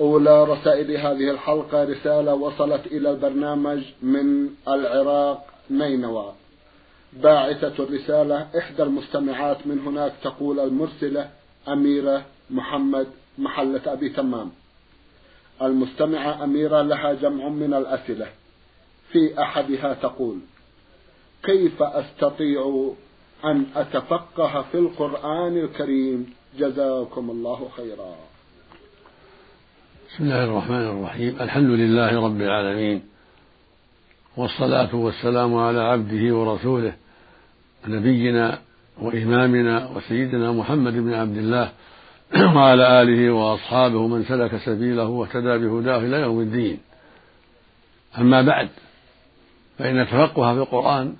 أولى 0.00 0.44
رسائل 0.44 0.90
هذه 0.90 1.30
الحلقة 1.30 1.84
رسالة 1.84 2.34
وصلت 2.34 2.86
إلى 2.86 3.10
البرنامج 3.10 3.82
من 4.02 4.48
العراق 4.68 5.46
نينوى. 5.70 6.32
باعثة 7.12 7.84
الرسالة 7.84 8.48
إحدى 8.58 8.82
المستمعات 8.82 9.66
من 9.66 9.78
هناك 9.78 10.12
تقول 10.22 10.60
المرسلة 10.60 11.30
أميرة 11.68 12.24
محمد 12.50 13.06
محلة 13.38 13.80
أبي 13.86 14.08
تمام. 14.08 14.50
المستمعة 15.62 16.44
أميرة 16.44 16.82
لها 16.82 17.12
جمع 17.12 17.48
من 17.48 17.74
الأسئلة. 17.74 18.26
في 19.12 19.42
أحدها 19.42 19.94
تقول 19.94 20.38
كيف 21.42 21.82
أستطيع 21.82 22.92
أن 23.44 23.66
أتفقه 23.76 24.62
في 24.72 24.78
القرآن 24.78 25.56
الكريم؟ 25.56 26.34
جزاكم 26.58 27.30
الله 27.30 27.68
خيرا. 27.76 28.35
بسم 30.16 30.24
الله 30.24 30.44
الرحمن 30.44 30.86
الرحيم. 30.86 31.36
الحمد 31.40 31.70
لله 31.70 32.24
رب 32.24 32.40
العالمين. 32.40 33.02
والصلاة 34.36 34.94
والسلام 34.94 35.54
على 35.54 35.80
عبده 35.80 36.36
ورسوله 36.36 36.92
نبينا 37.88 38.58
وإمامنا 38.98 39.86
وسيدنا 39.86 40.52
محمد 40.52 40.92
بن 40.92 41.14
عبد 41.14 41.36
الله 41.36 41.72
وعلى 42.34 43.02
آله 43.02 43.30
وأصحابه 43.30 44.06
من 44.06 44.24
سلك 44.24 44.56
سبيله 44.56 45.04
واهتدى 45.04 45.58
بهداه 45.58 45.98
إلى 45.98 46.20
يوم 46.20 46.40
الدين. 46.40 46.78
أما 48.18 48.42
بعد 48.42 48.68
فإن 49.78 50.00
التفقه 50.00 50.54
في 50.54 50.60
القرآن 50.60 51.16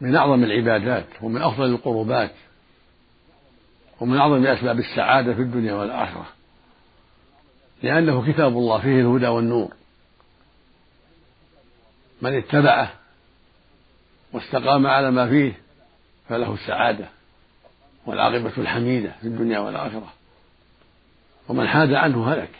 من 0.00 0.16
أعظم 0.16 0.44
العبادات 0.44 1.06
ومن 1.22 1.42
أفضل 1.42 1.64
القربات 1.64 2.30
ومن 4.00 4.18
أعظم 4.18 4.46
أسباب 4.46 4.78
السعادة 4.78 5.34
في 5.34 5.42
الدنيا 5.42 5.74
والآخرة. 5.74 6.37
لأنه 7.82 8.32
كتاب 8.32 8.52
الله 8.52 8.78
فيه 8.78 9.00
الهدى 9.00 9.26
والنور. 9.26 9.72
من 12.22 12.34
اتبعه 12.34 12.92
واستقام 14.32 14.86
على 14.86 15.10
ما 15.10 15.28
فيه 15.28 15.52
فله 16.28 16.54
السعادة 16.54 17.08
والعاقبة 18.06 18.52
الحميدة 18.58 19.12
في 19.20 19.26
الدنيا 19.26 19.58
والآخرة. 19.58 20.12
ومن 21.48 21.68
حاد 21.68 21.92
عنه 21.92 22.32
هلك. 22.32 22.50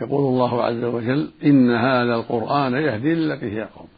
يقول 0.00 0.34
الله 0.34 0.64
عز 0.64 0.84
وجل 0.84 1.30
إن 1.44 1.70
هذا 1.70 2.14
القرآن 2.14 2.72
يهدي 2.74 3.14
للتي 3.14 3.56
هي 3.56 3.62
قوم. 3.62 3.88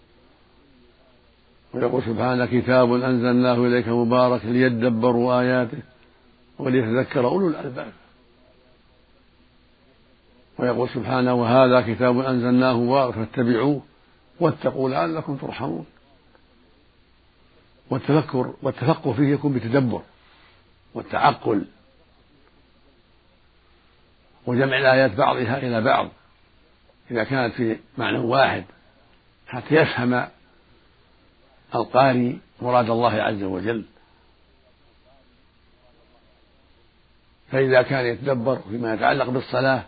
ويقول 1.74 2.02
سبحانه 2.02 2.46
كتاب 2.46 2.92
أنزلناه 2.92 3.54
إليك 3.54 3.88
مبارك 3.88 4.44
ليدبروا 4.44 5.40
آياته 5.40 5.78
وليتذكر 6.58 7.26
أولو 7.26 7.48
الألباب. 7.48 7.92
ويقول 10.60 10.88
سبحانه 10.88 11.34
وهذا 11.34 11.80
كتاب 11.80 12.18
أنزلناه 12.18 12.72
مبارك 12.72 13.14
فاتبعوه 13.14 13.82
واتقوا 14.40 14.90
لعلكم 14.90 15.36
ترحمون. 15.36 15.86
والتفكر 17.90 18.54
والتفقه 18.62 19.12
فيه 19.12 19.32
يكون 19.32 19.52
بتدبر 19.52 20.02
والتعقل 20.94 21.66
وجمع 24.46 24.78
الآيات 24.78 25.14
بعضها 25.14 25.58
إلى 25.58 25.80
بعض. 25.80 26.08
إذا 27.10 27.24
كانت 27.24 27.54
في 27.54 27.76
معنى 27.98 28.18
واحد 28.18 28.64
حتى 29.46 29.74
يفهم 29.74 30.28
القاري 31.74 32.38
مراد 32.62 32.90
الله 32.90 33.12
عز 33.12 33.42
وجل. 33.42 33.84
فإذا 37.52 37.82
كان 37.82 38.06
يتدبر 38.06 38.58
فيما 38.70 38.94
يتعلق 38.94 39.28
بالصلاة 39.30 39.84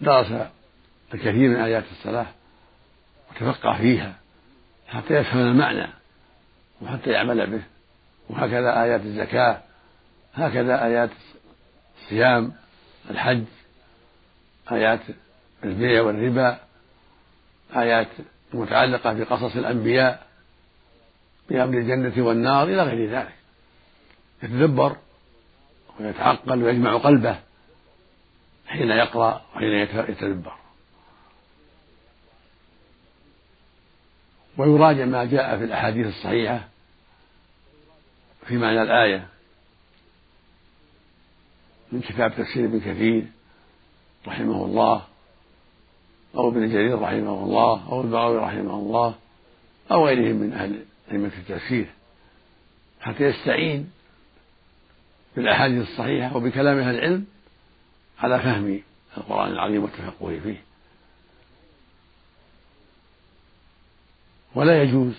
درس 0.00 0.26
الكثير 1.14 1.48
من 1.48 1.56
آيات 1.56 1.84
الصلاة 1.92 2.26
وتفقه 3.30 3.78
فيها 3.78 4.14
حتى 4.88 5.14
يفهم 5.14 5.40
المعنى 5.40 5.86
وحتى 6.82 7.10
يعمل 7.10 7.50
به. 7.50 7.62
وهكذا 8.30 8.82
آيات 8.82 9.00
الزكاة 9.00 9.62
هكذا 10.34 10.84
آيات 10.84 11.10
الصيام 12.02 12.52
الحج 13.10 13.44
آيات 14.72 15.00
البيع 15.64 16.02
والربا 16.02 16.58
آيات 17.76 18.08
المتعلقة 18.54 19.12
بقصص 19.12 19.56
الأنبياء 19.56 20.26
بأمر 21.48 21.78
الجنة 21.78 22.26
والنار 22.26 22.68
إلى 22.68 22.82
غير 22.82 23.10
ذلك. 23.10 23.34
يتدبر 24.42 24.96
ويتعقل 26.00 26.62
ويجمع 26.62 26.96
قلبه. 26.96 27.38
حين 28.66 28.90
يقرأ 28.90 29.42
وحين 29.56 29.72
يتدبر. 30.08 30.52
ويراجع 34.58 35.04
ما 35.04 35.24
جاء 35.24 35.58
في 35.58 35.64
الأحاديث 35.64 36.06
الصحيحة 36.06 36.68
في 38.46 38.56
معنى 38.56 38.82
الآية. 38.82 39.26
من 41.92 42.00
كتاب 42.00 42.36
تفسير 42.36 42.64
ابن 42.64 42.80
كثير 42.80 43.26
رحمه 44.26 44.64
الله 44.64 45.02
أو 46.34 46.48
ابن 46.48 46.68
جرير 46.72 47.00
رحمه 47.00 47.44
الله 47.44 47.88
أو 47.88 48.00
البغوي 48.00 48.38
رحمه 48.38 48.74
الله 48.74 49.14
أو 49.90 50.06
غيرهم 50.06 50.36
من 50.36 50.52
أهل 50.52 50.84
أئمة 51.12 51.32
التفسير. 51.38 51.86
حتى 53.00 53.24
يستعين 53.24 53.90
بالأحاديث 55.36 55.88
الصحيحة 55.88 56.36
وبكلام 56.36 56.78
أهل 56.78 56.94
العلم 56.94 57.26
على 58.18 58.38
فهم 58.38 58.82
القرآن 59.16 59.52
العظيم 59.52 59.82
والتفقه 59.82 60.40
فيه. 60.40 60.62
ولا 64.54 64.82
يجوز 64.82 65.14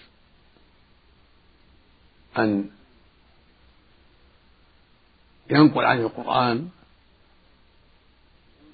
أن 2.37 2.69
ينقل 5.49 5.85
عن 5.85 5.99
القرآن 5.99 6.69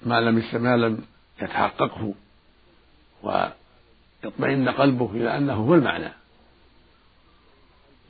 ما 0.02 0.20
لم 0.20 0.44
ما 0.52 0.76
لم 0.76 1.06
يتحققه 1.42 2.14
ويطمئن 3.22 4.68
قلبه 4.68 5.10
إلى 5.10 5.36
أنه 5.36 5.54
هو 5.54 5.74
المعنى. 5.74 6.12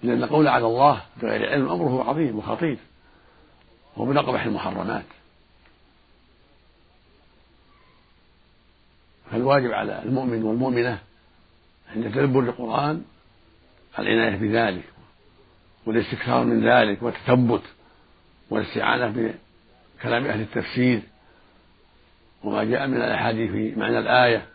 لأن 0.03 0.23
القول 0.23 0.49
على 0.49 0.67
الله 0.67 1.03
بغير 1.23 1.51
علم 1.51 1.69
أمره 1.69 2.09
عظيم 2.09 2.39
وخطير 2.39 2.79
ومن 3.97 4.17
أقبح 4.17 4.45
المحرمات. 4.45 5.05
فالواجب 9.35 9.73
على 9.73 10.03
المؤمن 10.03 10.43
والمؤمنة 10.43 10.99
عند 11.97 12.15
تدبر 12.15 12.41
القرآن 12.41 13.03
العناية 13.99 14.37
بذلك 14.37 14.85
والاستكثار 15.87 16.45
من 16.45 16.69
ذلك 16.69 17.03
والتثبت 17.03 17.63
والاستعانة 18.51 19.07
بكلام 19.07 20.27
أهل 20.27 20.41
التفسير 20.41 21.03
وما 22.45 22.65
جاء 22.65 22.87
من 22.87 22.97
الأحاديث 22.97 23.51
في 23.51 23.75
معنى 23.77 23.99
الآية 23.99 24.47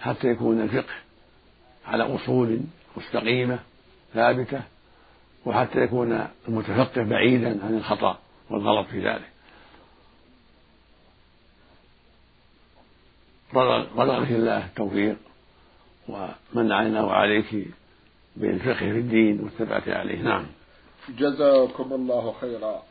حتى 0.00 0.28
يكون 0.28 0.60
الفقه 0.60 0.94
على 1.86 2.14
أصول 2.14 2.60
مستقيمة 2.96 3.58
ثابتة 4.14 4.60
وحتى 5.46 5.78
يكون 5.78 6.28
المتفقه 6.48 7.02
بعيدا 7.02 7.64
عن 7.64 7.76
الخطأ 7.76 8.18
والغلط 8.50 8.86
في 8.88 9.08
ذلك. 9.08 9.33
رزقك 13.62 14.30
الله 14.30 14.66
التوفيق 14.66 15.16
ومن 16.08 16.72
علينا 16.72 17.02
وعليك 17.02 17.68
بالفقه 18.36 18.78
في 18.78 18.98
الدين 18.98 19.40
والثبات 19.40 19.88
عليه. 19.88 20.22
نعم. 20.22 20.46
جزاكم 21.08 21.92
الله 21.92 22.34
خيرا. 22.40 22.82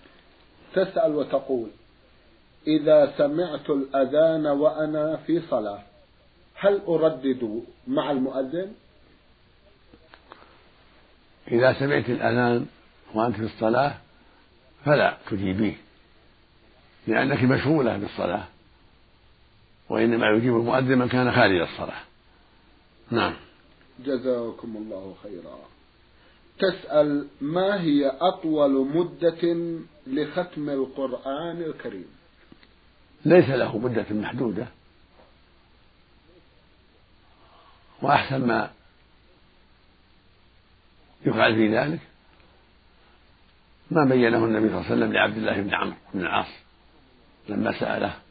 تسأل 0.74 1.16
وتقول 1.16 1.68
إذا 2.68 3.14
سمعت 3.18 3.70
الأذان 3.70 4.48
وأنا 4.48 5.18
في 5.18 5.42
صلاة 5.50 5.80
هل 6.56 6.82
أردد 6.88 7.64
مع 7.88 8.12
المؤذن؟ 8.12 8.74
إذا 11.52 11.74
سمعت 11.74 12.10
الأذان 12.10 12.66
وأنت 13.14 13.36
في 13.36 13.44
الصلاة 13.44 13.94
فلا 14.86 15.18
تجيبيه 15.30 15.76
لأنك 17.08 17.44
مشغولة 17.44 17.98
بالصلاة. 17.98 18.44
وإنما 19.94 20.30
يجيب 20.30 20.56
المؤذن 20.56 20.98
من 20.98 21.08
كان 21.08 21.32
خارج 21.32 21.60
الصلاة. 21.60 22.02
نعم. 23.12 23.34
جزاكم 24.06 24.78
الله 24.78 25.16
خيرا. 25.24 25.60
تسأل 26.60 27.28
ما 27.42 27.82
هي 27.82 28.08
أطول 28.22 28.88
مدة 28.88 29.56
لختم 30.08 30.70
القرآن 30.70 31.62
الكريم؟ 31.62 32.06
ليس 33.26 33.50
له 33.50 33.78
مدة 33.78 34.06
محدودة. 34.12 34.68
وأحسن 38.02 38.48
ما 38.48 38.72
يفعل 41.26 41.56
في 41.56 41.78
ذلك 41.78 42.00
ما 43.92 44.06
بينه 44.06 44.46
النبي 44.46 44.70
صلى 44.70 44.78
الله 44.78 44.86
عليه 44.86 44.96
وسلم 44.96 45.14
لعبد 45.14 45.38
الله 45.38 45.62
بن 45.62 45.74
عمرو 45.74 45.96
بن 46.14 46.22
العاص 46.22 46.50
لما 47.50 47.80
سأله. 47.80 48.23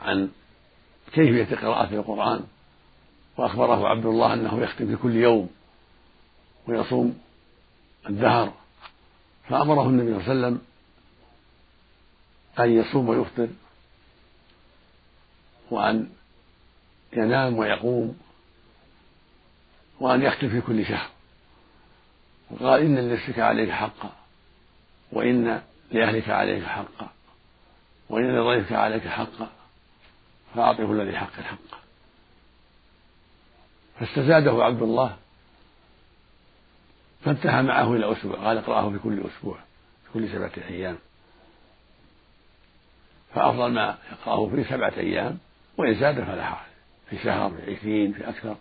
عن 0.00 0.30
كيفية 1.12 1.56
قراءة 1.56 1.94
القرآن 1.94 2.44
وأخبره 3.36 3.88
عبد 3.88 4.06
الله 4.06 4.34
أنه 4.34 4.62
يختم 4.62 4.86
في 4.86 4.96
كل 5.02 5.14
يوم 5.16 5.50
ويصوم 6.68 7.18
الدهر 8.08 8.52
فأمره 9.48 9.88
النبي 9.88 10.24
صلى 10.24 10.32
الله 10.32 10.46
عليه 10.46 10.56
وسلم 10.56 10.60
أن 12.58 12.70
يصوم 12.70 13.08
ويفطر 13.08 13.48
وأن 15.70 16.10
ينام 17.12 17.58
ويقوم 17.58 18.18
وأن 20.00 20.22
يختم 20.22 20.48
في 20.48 20.60
كل 20.60 20.86
شهر 20.86 21.10
وقال 22.50 22.80
إن 22.80 22.98
لنفسك 22.98 23.38
عليك 23.38 23.70
حقا 23.70 24.12
وإن 25.12 25.62
لأهلك 25.92 26.30
عليك 26.30 26.64
حقا 26.64 27.08
وإن 28.08 28.36
لضيفك 28.36 28.72
عليك 28.72 29.08
حقا 29.08 29.48
فأعطه 30.56 30.92
الذي 30.92 31.16
حق 31.16 31.32
حقه 31.32 31.78
فاستزاده 34.00 34.64
عبد 34.64 34.82
الله. 34.82 35.16
فانتهى 37.24 37.62
معه 37.62 37.94
إلى 37.94 38.12
أسبوع. 38.12 38.36
قال 38.36 38.58
اقرأه 38.58 38.90
في 38.90 38.98
كل 38.98 39.20
أسبوع 39.20 39.58
في 40.04 40.12
كل 40.12 40.28
سبعة 40.28 40.52
أيام. 40.68 40.98
فأفضل 43.34 43.72
ما 43.72 43.98
يقرأه 44.12 44.48
في 44.48 44.64
سبعة 44.64 44.92
أيام 44.96 45.38
وإن 45.76 45.94
زاد 45.94 46.24
فلا 46.24 46.44
حرج. 46.44 46.66
في 47.10 47.18
شهر 47.18 47.50
في 47.50 47.74
عشرين 47.74 48.12
في 48.12 48.28
أكثر. 48.28 48.56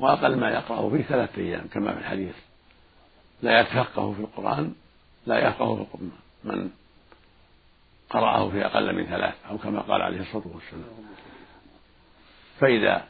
وأقل 0.00 0.36
ما 0.36 0.50
يقرأه 0.50 0.90
في 0.90 1.02
ثلاثة 1.02 1.42
أيام 1.42 1.66
كما 1.72 1.92
في 1.92 1.98
الحديث. 1.98 2.34
لا 3.42 3.60
يتفقه 3.60 4.12
في 4.12 4.20
القرآن 4.20 4.74
لا 5.26 5.48
يفقه 5.48 5.76
في 5.76 5.98
من 6.44 6.70
قرأه 8.10 8.50
في 8.50 8.66
أقل 8.66 8.96
من 8.96 9.06
ثلاث 9.06 9.34
أو 9.50 9.58
كما 9.58 9.80
قال 9.80 10.02
عليه 10.02 10.20
الصلاة 10.20 10.46
والسلام. 10.46 10.84
فإذا 12.60 13.08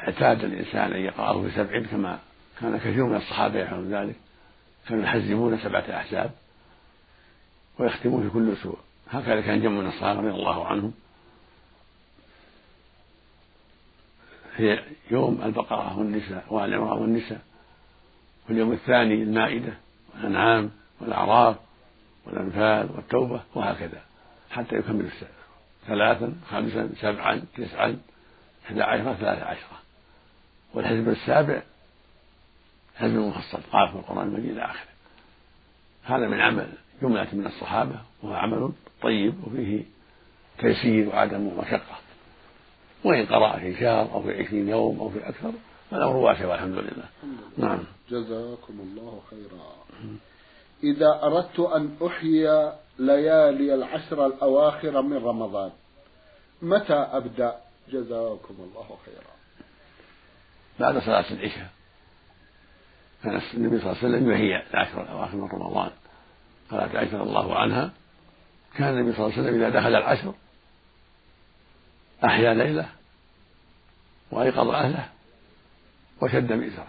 اعتاد 0.00 0.44
الإنسان 0.44 0.92
أن 0.92 1.00
يقرأه 1.00 1.42
في 1.42 1.50
سبع 1.50 1.82
كما 1.90 2.18
كان 2.60 2.78
كثير 2.78 3.04
من 3.04 3.16
الصحابة 3.16 3.58
يفعلون 3.58 3.94
ذلك 3.94 4.16
كانوا 4.88 5.04
يحزمون 5.04 5.58
سبعة 5.58 5.84
أحزاب 5.96 6.30
ويختمون 7.78 8.22
في 8.22 8.30
كل 8.30 8.52
أسبوع 8.52 8.76
هكذا 9.10 9.40
كان 9.40 9.62
جمع 9.62 9.80
من 9.80 9.86
الصحابة 9.86 10.20
رضي 10.20 10.30
الله 10.30 10.66
عنهم. 10.66 10.92
في 14.56 14.78
يوم 15.10 15.42
البقرة 15.44 15.98
والنساء 15.98 16.44
وآل 16.50 16.76
والنساء 16.76 17.40
واليوم 18.48 18.72
الثاني 18.72 19.14
المائدة 19.14 19.72
والأنعام 20.14 20.70
والأعراف 21.00 21.56
والأنفال 22.26 22.96
والتوبة 22.96 23.40
وهكذا 23.54 24.00
حتى 24.50 24.76
يكمل 24.76 25.10
ثلاثا 25.86 26.34
خمسا 26.50 26.90
سبعا 27.00 27.42
تسعا 27.56 27.98
إحدى 28.66 28.82
عشرة 28.82 29.14
ثلاثة 29.14 29.44
عشرة 29.44 29.78
والحزب 30.74 31.08
السابع 31.08 31.62
حزب 32.96 33.16
مفصل 33.16 33.58
قال 33.72 33.88
في 33.88 33.94
القرآن 33.94 34.28
المجيد 34.28 34.50
إلى 34.50 34.64
آخره. 34.64 34.90
هذا 36.04 36.28
من 36.28 36.40
عمل 36.40 36.68
جملة 37.02 37.28
من 37.32 37.46
الصحابة 37.46 38.00
وهو 38.22 38.34
عمل 38.34 38.72
طيب 39.02 39.34
وفيه 39.46 39.82
تيسير 40.58 41.08
وعدم 41.08 41.58
مشقة 41.58 41.96
وإن 43.04 43.26
قرأ 43.26 43.58
في 43.58 43.74
شهر 43.80 44.12
أو 44.12 44.22
في 44.22 44.42
عشرين 44.42 44.68
يوم 44.68 45.00
أو 45.00 45.08
في 45.10 45.28
أكثر 45.28 45.52
فالأمر 45.90 46.16
واسع 46.16 46.46
والحمد 46.46 46.78
لله. 46.78 47.08
نعم. 47.58 47.78
جزاكم 48.10 48.80
الله 48.80 49.20
خيرا. 49.30 49.72
إذا 50.84 51.20
أردت 51.22 51.60
أن 51.60 51.96
أحيي 52.06 52.72
ليالي 52.98 53.74
العشر 53.74 54.26
الأواخر 54.26 55.02
من 55.02 55.16
رمضان 55.16 55.70
متى 56.62 56.94
أبدأ؟ 56.94 57.56
جزاكم 57.88 58.54
الله 58.58 58.98
خيرا. 59.06 59.36
بعد 60.80 60.98
صلاة 60.98 61.30
العشاء. 61.30 61.70
كان 63.22 63.40
النبي 63.54 63.80
صلى 63.80 63.92
الله 63.92 63.98
عليه 64.02 64.08
وسلم 64.08 64.30
يحيي 64.30 64.70
العشر 64.70 65.02
الأواخر 65.02 65.36
من 65.36 65.48
رمضان. 65.48 65.90
قالت 66.70 66.96
عائشة 66.96 67.18
رضي 67.18 67.28
الله 67.28 67.58
عنها. 67.58 67.92
كان 68.76 68.98
النبي 68.98 69.12
صلى 69.16 69.26
الله 69.26 69.38
عليه 69.38 69.48
وسلم 69.48 69.62
إذا 69.62 69.80
دخل 69.80 69.94
العشر 69.94 70.34
أحيا 72.24 72.54
ليلة 72.54 72.88
وأيقظ 74.30 74.68
أهله 74.68 75.08
وشد 76.22 76.52
مئزره 76.52 76.88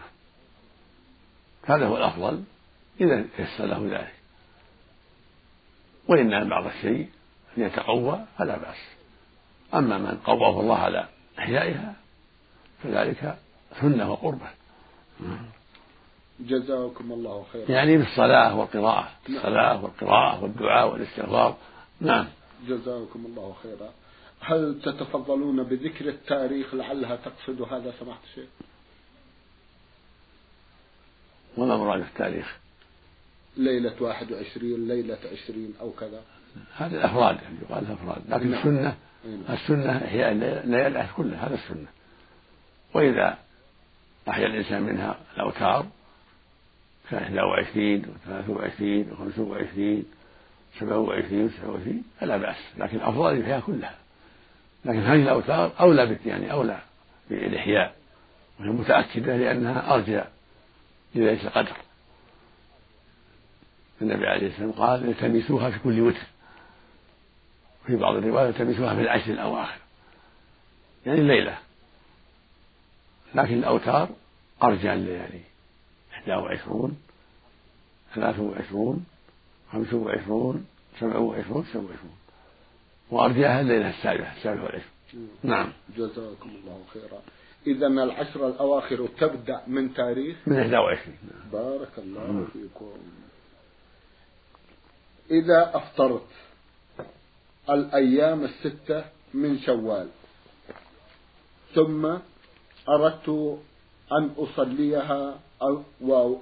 هذا 1.64 1.86
هو 1.86 1.98
الأفضل. 1.98 2.44
إذا 3.02 3.26
تيسر 3.38 3.66
له 3.66 4.00
ذلك. 4.00 4.14
وإن 6.08 6.30
نام 6.30 6.50
بعض 6.50 6.66
الشيء 6.66 7.10
أن 7.58 7.64
يتقوى 7.64 8.26
فلا 8.38 8.58
بأس. 8.58 8.78
أما 9.74 9.98
من 9.98 10.18
قواه 10.26 10.60
الله 10.60 10.78
على 10.78 11.08
إحيائها 11.40 11.96
فذلك 12.84 13.38
سنة 13.82 14.12
وقربة. 14.12 14.50
جزاكم 16.40 17.12
الله 17.12 17.46
خيرا. 17.54 17.72
يعني 17.72 17.98
بالصلاة 17.98 18.56
والقراءة. 18.56 19.12
الصلاة 19.30 19.84
والقراءة 19.84 20.44
والدعاء 20.44 20.92
والاستغفار. 20.92 21.58
نعم. 22.02 22.28
جزاكم 22.68 23.26
الله 23.26 23.56
خيرا. 23.64 23.90
هل 24.42 24.82
تتفضلون 24.82 25.64
بذكر 25.64 26.10
التاريخ 26.10 26.74
لعلها 26.74 27.16
تقصد 27.16 27.62
هذا؟ 27.62 27.94
سماحة 28.00 28.20
الشيخ 28.30 28.50
وما 31.58 31.78
مراد 31.78 32.02
التاريخ. 32.02 32.58
ليلة 33.58 33.94
واحد 34.00 34.32
وعشرين 34.32 34.88
ليلة 34.88 35.18
عشرين 35.34 35.74
أو 35.82 35.92
كذا. 35.92 36.22
هذه 36.78 36.96
الأفراد 36.96 37.38
يعني 37.42 37.56
يقال 37.70 37.86
الأفراد. 37.86 38.22
لكن 38.30 38.52
نعم. 38.52 38.60
السنة 38.60 38.96
نعم. 39.26 39.58
السنة 39.58 39.98
هي 39.98 40.32
الليالي 40.32 41.08
كلها 41.18 41.48
هذا 41.48 41.56
السنة. 41.56 41.88
وإذا 42.94 43.38
أحيا 44.30 44.48
الإنسان 44.48 44.82
منها 44.82 45.20
الأوتار 45.36 45.86
كان 47.10 47.40
21 47.40 48.02
و23 48.02 49.06
و25 49.14 50.06
27 50.80 51.50
و29 51.50 52.20
فلا 52.20 52.38
بأس. 52.38 52.58
لكن 52.78 52.98
الأفضل 52.98 53.34
الإحياء 53.34 53.60
كلها. 53.60 53.96
لكن 54.86 55.00
هذه 55.00 55.22
الأوتار 55.22 55.72
أولى 55.80 56.18
يعني 56.26 56.52
أولى 56.52 56.80
بالإحياء 57.30 57.96
وهي 58.60 58.70
متأكدة 58.70 59.38
لأنها 59.38 59.94
أرجى 59.94 60.22
لليلة 61.16 61.48
القدر. 61.48 61.87
النبي 64.02 64.28
عليه 64.28 64.48
الصلاة 64.48 64.68
والسلام 64.68 64.88
قال 64.88 65.10
التمسوها 65.10 65.72
في 65.72 65.80
كل 65.80 66.02
وتر. 66.02 66.28
في 67.86 67.96
بعض 67.96 68.16
الروايات 68.16 68.62
التمسوها 68.62 68.96
في 68.96 69.02
العشر 69.02 69.32
الأواخر. 69.32 69.80
يعني 71.06 71.20
الليلة. 71.20 71.58
لكن 73.36 73.54
الأوتار 73.54 74.10
أرجى 74.64 74.94
الليالي. 74.94 75.42
إحدى 76.14 76.32
وعشرون 76.32 76.98
ثلاث 78.16 78.40
وعشرون 78.40 79.06
خمس 79.72 79.94
وعشرون 79.94 80.66
سبع 81.00 81.18
وعشرون 81.18 81.66
سبع 81.74 81.84
وعشرون. 81.84 82.18
وأرجاها 83.10 83.62
الليلة 83.62 83.90
السابعة 83.90 84.34
السابعة 84.38 84.64
والعشرون. 84.64 85.30
نعم. 85.44 85.74
جزاكم 85.98 86.50
الله 86.50 86.84
خيرا. 86.94 87.22
إذا 87.68 87.88
العشر 87.88 88.48
الأواخر 88.48 89.08
تبدأ 89.20 89.62
من 89.68 89.94
تاريخ؟ 89.94 90.38
من 90.48 90.56
21 90.56 91.18
بارك 91.52 91.92
الله 91.98 92.32
مم. 92.32 92.46
فيكم. 92.46 92.92
إذا 95.32 95.72
أفطرت 95.74 96.28
الأيام 97.70 98.44
الستة 98.44 99.06
من 99.34 99.60
شوال 99.60 100.08
ثم 101.76 102.06
أردت 102.90 103.60
أن 104.12 104.32
أصليها 104.38 105.40
أو 105.62 105.84
و 106.02 106.36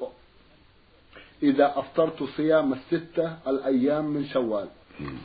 إذا 1.43 1.79
أفطرت 1.79 2.23
صيام 2.23 2.73
الستة 2.73 3.37
الأيام 3.47 4.05
من 4.05 4.25
شوال 4.25 4.67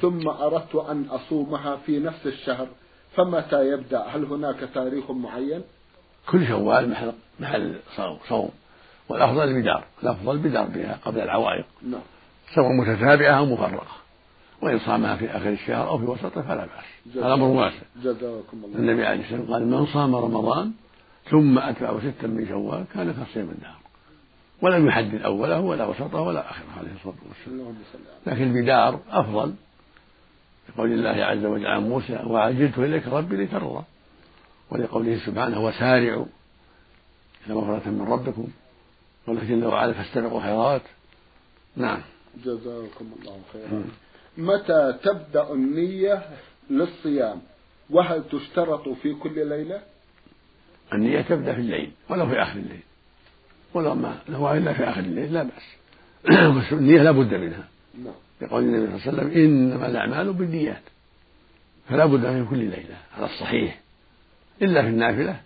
ثم 0.01 0.29
أردت 0.29 0.75
أن 0.75 1.07
أصومها 1.11 1.77
في 1.77 1.99
نفس 1.99 2.27
الشهر 2.27 2.69
فمتى 3.17 3.69
يبدأ؟ 3.69 4.03
هل 4.03 4.25
هناك 4.25 4.69
تاريخ 4.75 5.11
معين؟ 5.11 5.63
كل 6.27 6.47
شوال 6.47 6.91
محل, 6.91 7.13
محل 7.41 7.79
صوم, 8.29 8.51
والأفضل 9.09 9.43
البدار 9.43 9.85
الأفضل 10.03 10.33
البدار 10.33 10.65
بها 10.65 10.99
قبل 11.05 11.21
العوائق. 11.21 11.65
نعم. 11.83 12.01
سواء 12.55 12.73
متتابعة 12.73 13.39
أو 13.39 13.47
مفرقة 13.47 14.01
وإن 14.63 14.79
صامها 14.79 15.17
في 15.17 15.31
آخر 15.31 15.49
الشهر 15.49 15.89
أو 15.89 15.99
في 15.99 16.05
وسطه 16.05 16.43
فلا 16.43 16.67
بأس. 16.67 17.17
الأمر 17.17 17.47
واسع. 17.47 17.77
جزاكم 18.03 18.65
الله. 18.65 18.79
النبي 18.79 19.07
عليه 19.07 19.21
الصلاة 19.21 19.41
والسلام 19.41 19.55
قال 19.55 19.67
من 19.67 19.87
صام 19.87 20.17
رمضان 20.17 20.73
ثم 21.31 21.59
أتبعه 21.59 22.01
ستا 22.01 22.27
من 22.27 22.49
شوال 22.49 22.85
كان 22.95 23.13
كصيام 23.13 23.51
الدهر 23.51 23.81
ولم 24.63 24.89
يحدد 24.89 25.23
أوله 25.23 25.61
ولا 25.61 25.87
وسطه 25.87 26.21
ولا 26.21 26.51
آخره 26.51 26.67
عليه 26.79 26.91
الصلاة 26.97 27.15
والسلام. 27.29 27.75
لكن 28.27 28.43
البدار 28.43 29.01
أفضل 29.11 29.55
لقول 30.69 30.93
الله 30.93 31.25
عز 31.25 31.45
وجل 31.45 31.67
عن 31.67 31.89
موسى 31.89 32.21
وعجلت 32.27 32.79
إليك 32.79 33.09
ربي 33.09 33.37
لترضى. 33.37 33.85
ولقوله 34.71 35.19
سبحانه 35.27 35.65
وسارعوا 35.65 36.27
إلى 37.47 37.55
مغفرة 37.55 37.91
من 37.91 38.09
ربكم. 38.13 38.49
ولكن 39.27 39.61
لو 39.61 39.69
وعلا 39.69 39.93
فاستبقوا 39.93 40.39
الخيرات 40.39 40.83
نعم. 41.77 42.01
جزاكم 42.45 43.13
الله 43.21 43.41
خيرا. 43.53 43.85
متى 44.39 44.99
تبدأ 45.03 45.53
النية 45.53 46.23
للصيام؟ 46.71 47.41
وهل 47.91 48.25
تشترط 48.33 48.89
في 48.89 49.15
كل 49.15 49.49
ليلة؟ 49.49 49.83
النية 50.93 51.21
تبدأ 51.21 51.55
في 51.55 51.61
الليل 51.61 51.91
ولو 52.09 52.29
في 52.29 52.43
آخر 52.43 52.59
الليل. 52.59 52.81
ولو 53.75 53.95
ما 53.95 54.19
له 54.29 54.59
إلا 54.59 54.73
في 54.73 54.85
آخر 54.85 55.01
الليل 55.01 55.33
لا 55.33 55.43
بأس. 55.43 55.77
بس 56.57 56.73
النية 56.73 57.03
لا 57.03 57.11
بد 57.11 57.35
منها. 57.35 57.69
نعم. 58.05 58.15
يقول 58.43 58.63
النبي 58.63 58.99
صلى 58.99 59.13
الله 59.13 59.23
عليه 59.23 59.31
وسلم 59.33 59.45
إنما 59.45 59.87
الأعمال 59.87 60.33
بالنيات. 60.33 60.83
فلا 61.89 62.07
بد 62.07 62.27
من 62.27 62.47
كل 62.47 62.59
ليلة 62.59 62.97
على 63.17 63.27
الصحيح. 63.27 63.81
إلا 64.63 64.83
في 64.83 64.89
النافلة 64.89 65.41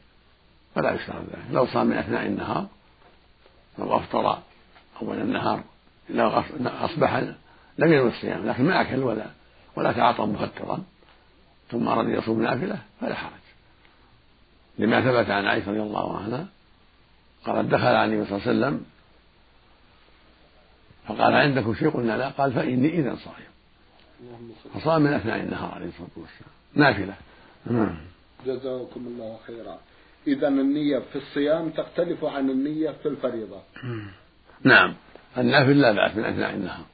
فلا 0.75 0.95
يشترط 0.95 1.17
ذلك. 1.17 1.45
لو 1.53 1.67
صام 1.67 1.87
من 1.87 1.97
أثناء 1.97 2.27
النهار 2.27 2.67
لو 3.79 3.97
أفطر 3.97 4.39
أول 5.03 5.21
النهار 5.21 5.65
لو 6.11 6.29
أصبح 6.67 7.17
لم 7.79 7.93
ينوي 7.93 8.09
الصيام 8.09 8.47
لكن 8.47 8.65
ما 8.65 8.81
أكل 8.81 9.03
ولا 9.03 9.27
ولا 9.77 9.93
تعاطى 9.93 10.23
مفطرا 10.23 10.85
ثم 11.71 11.89
أراد 11.89 12.09
يصوم 12.09 12.43
نافلة 12.43 12.79
فلا 13.01 13.15
حرج. 13.15 13.33
لما 14.79 15.01
ثبت 15.01 15.31
عن 15.31 15.47
عائشة 15.47 15.71
رضي 15.71 15.81
الله 15.81 16.19
عنها 16.19 16.47
قالت 17.47 17.71
دخل 17.71 17.87
على 17.87 18.05
النبي 18.05 18.31
صلى 18.31 18.39
الله 18.39 18.49
عليه 18.49 18.59
وسلم. 18.59 18.85
فقال 21.09 21.35
عندكم 21.35 21.75
شيء؟ 21.75 21.91
قلنا 21.91 22.17
لا. 22.17 22.29
قال 22.29 22.53
فإني 22.53 22.89
إذا 22.89 23.17
صائم. 23.25 23.55
فصام 24.75 25.03
من 25.03 25.13
أثناء 25.13 25.41
النهار 25.41 25.75
عليه 25.75 25.87
الصلاة 25.87 26.09
والسلام. 26.17 26.55
نافلة. 26.75 27.15
نعم. 27.67 27.97
جزاكم 28.47 29.07
الله 29.07 29.39
خيرا. 29.47 29.79
إذا 30.27 30.49
النية 30.49 30.99
في 30.99 31.19
الصيام 31.19 31.71
تختلف 31.71 32.25
عن 32.25 32.51
النية 32.51 32.91
في 32.91 33.09
الفريضة. 33.09 33.63
نعم. 34.63 34.95
النافل 35.39 35.81
لا 35.81 35.93
بأس 35.93 36.17
من 36.17 36.25
أثناء 36.25 36.55
النهار. 36.55 36.85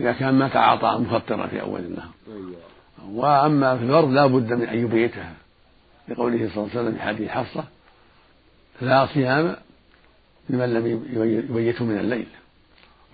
إذا 0.00 0.12
كان 0.12 0.34
ما 0.34 0.48
تعاطى 0.48 1.02
مفطرا 1.02 1.46
في 1.46 1.60
أول 1.60 1.80
النهار. 1.80 2.12
وأما 3.08 3.78
في 3.78 3.84
الغرب 3.84 4.10
لا 4.10 4.26
بد 4.26 4.52
من 4.52 4.66
أن 4.66 4.78
يبيتها. 4.78 5.34
لقوله 6.08 6.36
صلى 6.36 6.56
الله 6.56 6.70
عليه 6.70 6.80
وسلم 6.80 6.94
في 6.94 7.00
حديث 7.00 7.28
حفصة 7.28 7.64
لا 8.80 9.06
صيام 9.06 9.56
لمن 10.50 10.74
لم 10.74 10.86
يبيته 11.50 11.84
من 11.84 11.98
الليل. 11.98 12.26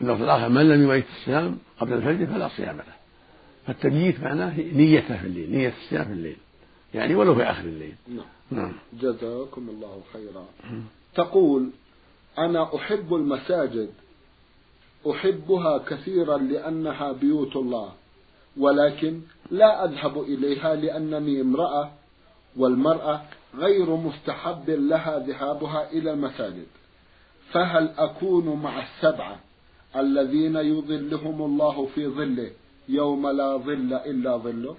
واللفظ 0.01 0.23
الآخر 0.23 0.49
من 0.49 0.69
لم 0.69 0.85
يبيت 0.85 1.05
الصيام 1.19 1.59
قبل 1.81 1.93
الفجر 1.93 2.27
فلا 2.27 2.49
صيام 2.49 2.77
له. 2.77 2.95
فالتبييت 3.67 4.21
معناه 4.21 4.57
نيته 4.57 5.17
في 5.17 5.27
الليل 5.27 5.51
نية 5.51 5.73
الصيام 5.85 6.05
في 6.05 6.13
الليل. 6.13 6.37
يعني 6.95 7.15
ولو 7.15 7.35
في 7.35 7.43
آخر 7.43 7.65
الليل. 7.65 7.95
نعم, 8.09 8.25
نعم. 8.51 8.73
جزاكم 8.93 9.69
الله 9.69 10.01
خيرا. 10.13 10.45
تقول 11.15 11.71
أنا 12.39 12.77
أحب 12.77 13.15
المساجد 13.15 13.91
أحبها 15.07 15.79
كثيرا 15.79 16.39
لأنها 16.39 17.13
بيوت 17.13 17.57
الله 17.57 17.93
ولكن 18.57 19.21
لا 19.51 19.85
أذهب 19.85 20.23
إليها 20.23 20.75
لأنني 20.75 21.41
امرأة 21.41 21.91
والمرأة 22.57 23.23
غير 23.57 23.97
مستحب 23.97 24.71
لها 24.71 25.19
ذهابها 25.19 25.91
إلى 25.91 26.13
المساجد. 26.13 26.67
فهل 27.53 27.91
أكون 27.99 28.63
مع 28.63 28.83
السبعة 28.83 29.37
الذين 29.97 30.57
يظلهم 30.57 31.43
الله 31.43 31.89
في 31.95 32.07
ظله 32.07 32.51
يوم 32.89 33.27
لا 33.31 33.57
ظل 33.57 33.93
إلا 33.95 34.37
ظله؟ 34.37 34.77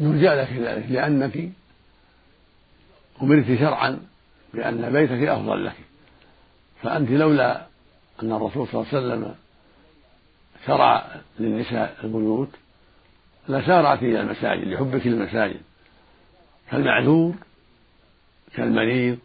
يرجى 0.00 0.28
لك 0.28 0.52
ذلك 0.52 0.86
لأنك 0.90 1.52
أمرت 3.22 3.58
شرعا 3.58 4.00
بأن 4.54 4.92
بيتك 4.92 5.28
أفضل 5.28 5.64
لك 5.64 5.76
فأنت 6.82 7.10
لولا 7.10 7.69
أن 8.22 8.32
الرسول 8.32 8.68
صلى 8.68 8.80
الله 8.80 8.88
عليه 8.92 8.98
وسلم 8.98 9.34
شرع 10.66 11.20
للنساء 11.38 11.96
البيوت 12.04 12.48
لسارعت 13.48 14.02
إلى 14.02 14.20
المساجد 14.20 14.68
لحبك 14.68 15.06
للمساجد 15.06 15.60
كالمعذور 16.70 17.34
كالمريض 18.54 19.18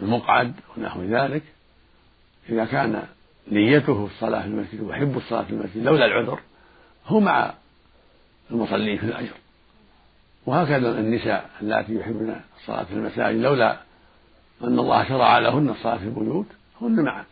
والمقعد 0.00 0.54
ونحو 0.76 1.02
ذلك. 1.02 1.42
إذا 2.48 2.64
كان 2.64 3.02
نيته 3.52 4.06
الصلاة 4.06 4.40
في 4.42 4.46
المسجد 4.46 4.80
ويحب 4.80 5.16
الصلاة 5.16 5.42
في 5.42 5.50
المسجد 5.50 5.82
لولا 5.82 6.06
العذر 6.06 6.40
هو 7.06 7.20
مع 7.20 7.54
المصلين 8.50 8.98
في 8.98 9.04
الأجر. 9.04 9.34
وهكذا 10.46 11.00
النساء 11.00 11.50
اللاتي 11.60 11.94
يحبن 11.94 12.40
الصلاة 12.60 12.84
في 12.84 12.92
المساجد 12.92 13.40
لولا 13.40 13.89
أن 14.64 14.78
الله 14.78 15.08
شرع 15.08 15.38
لهن 15.38 15.70
الصلاة 15.70 15.96
في 15.96 16.04
البيوت 16.04 16.46
هن 16.80 17.04
مع 17.04 17.24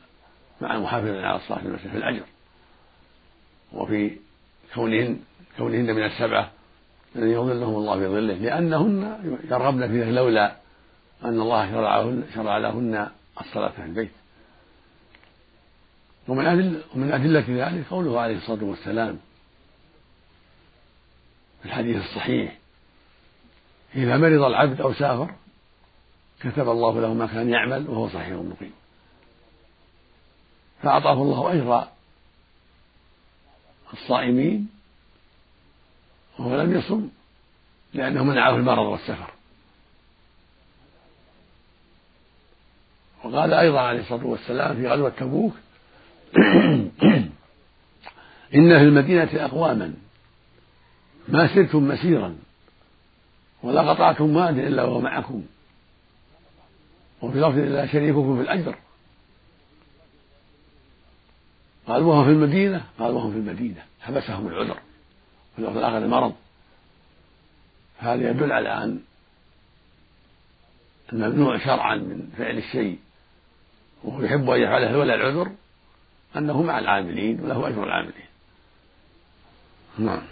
مع 0.60 0.76
المحافظين 0.76 1.24
على 1.24 1.36
الصلاة 1.36 1.58
في 1.58 1.66
المسجد 1.66 1.90
في 1.90 1.96
الأجر. 1.96 2.24
وفي 3.72 4.16
كونهن 4.74 5.20
كونهن 5.58 5.94
من 5.94 6.04
السبعة 6.04 6.50
الذين 7.16 7.32
يظلهم 7.32 7.74
الله 7.74 7.98
في 7.98 8.06
ظله 8.06 8.34
لأنهن 8.34 9.18
يرغبن 9.50 9.88
في 9.88 10.02
ذلك 10.02 10.14
لولا 10.14 10.56
أن 11.24 11.40
الله 11.40 11.70
شرع 11.70 12.14
شرع 12.34 12.58
لهن 12.58 13.08
الصلاة 13.40 13.68
في 13.68 13.82
البيت. 13.82 14.10
ومن 16.28 16.46
أدل 16.46 16.82
ومن 16.94 17.12
أدلة 17.12 17.44
ذلك 17.48 17.86
قوله 17.90 18.20
عليه 18.20 18.36
الصلاة 18.36 18.64
والسلام 18.64 19.18
في 21.62 21.66
الحديث 21.66 21.96
الصحيح 21.96 22.58
إذا 23.94 24.16
مرض 24.16 24.42
العبد 24.42 24.80
أو 24.80 24.92
سافر 24.92 25.34
كتب 26.40 26.68
الله 26.68 27.00
له 27.00 27.14
ما 27.14 27.26
كان 27.26 27.50
يعمل 27.50 27.88
وهو 27.88 28.08
صحيح 28.08 28.28
مقيم 28.28 28.72
فأعطاه 30.82 31.12
الله 31.12 31.52
أجر 31.52 31.88
الصائمين 33.92 34.68
وهو 36.38 36.60
لم 36.60 36.78
يصم 36.78 37.08
لأنه 37.94 38.24
منعه 38.24 38.56
المرض 38.56 38.86
والسفر. 38.86 39.30
وقال 43.24 43.54
أيضا 43.54 43.80
عليه 43.80 44.00
الصلاة 44.00 44.26
والسلام 44.26 44.76
في 44.76 44.88
غزوة 44.88 45.10
تبوك 45.10 45.54
إن 48.54 48.78
في 48.78 48.84
المدينة 48.84 49.30
أقواما 49.34 49.94
ما 51.28 51.54
سرتم 51.54 51.88
مسيرا 51.88 52.36
ولا 53.62 53.90
قطعتم 53.90 54.36
واد 54.36 54.58
إلا 54.58 54.84
وهو 54.84 55.00
معكم. 55.00 55.42
وفي 57.22 57.38
لفظ 57.38 57.58
إلا 57.58 57.86
شريككم 57.86 58.36
في 58.36 58.42
الأجر. 58.42 58.78
قال 61.86 62.02
وهم 62.02 62.24
في 62.24 62.30
المدينة 62.30 62.84
قال 62.98 63.14
وهم 63.14 63.32
في 63.32 63.38
المدينة 63.38 63.84
حبسهم 64.00 64.46
العذر. 64.46 64.78
في 65.56 65.64
اللفظ 65.64 65.76
الآخر 65.76 65.98
المرض 65.98 66.34
هذا 67.98 68.30
يدل 68.30 68.52
على 68.52 68.84
أن 68.84 69.00
الممنوع 71.12 71.58
شرعا 71.58 71.96
من 71.96 72.32
فعل 72.38 72.58
الشيء 72.58 72.98
وهو 74.04 74.22
يحب 74.22 74.50
أن 74.50 74.60
يفعله 74.60 74.92
لولا 74.92 75.14
العذر 75.14 75.52
أنه 76.36 76.62
مع 76.62 76.78
العاملين 76.78 77.40
وله 77.40 77.68
أجر 77.68 77.84
العاملين. 77.84 78.28
نعم. 79.98 80.22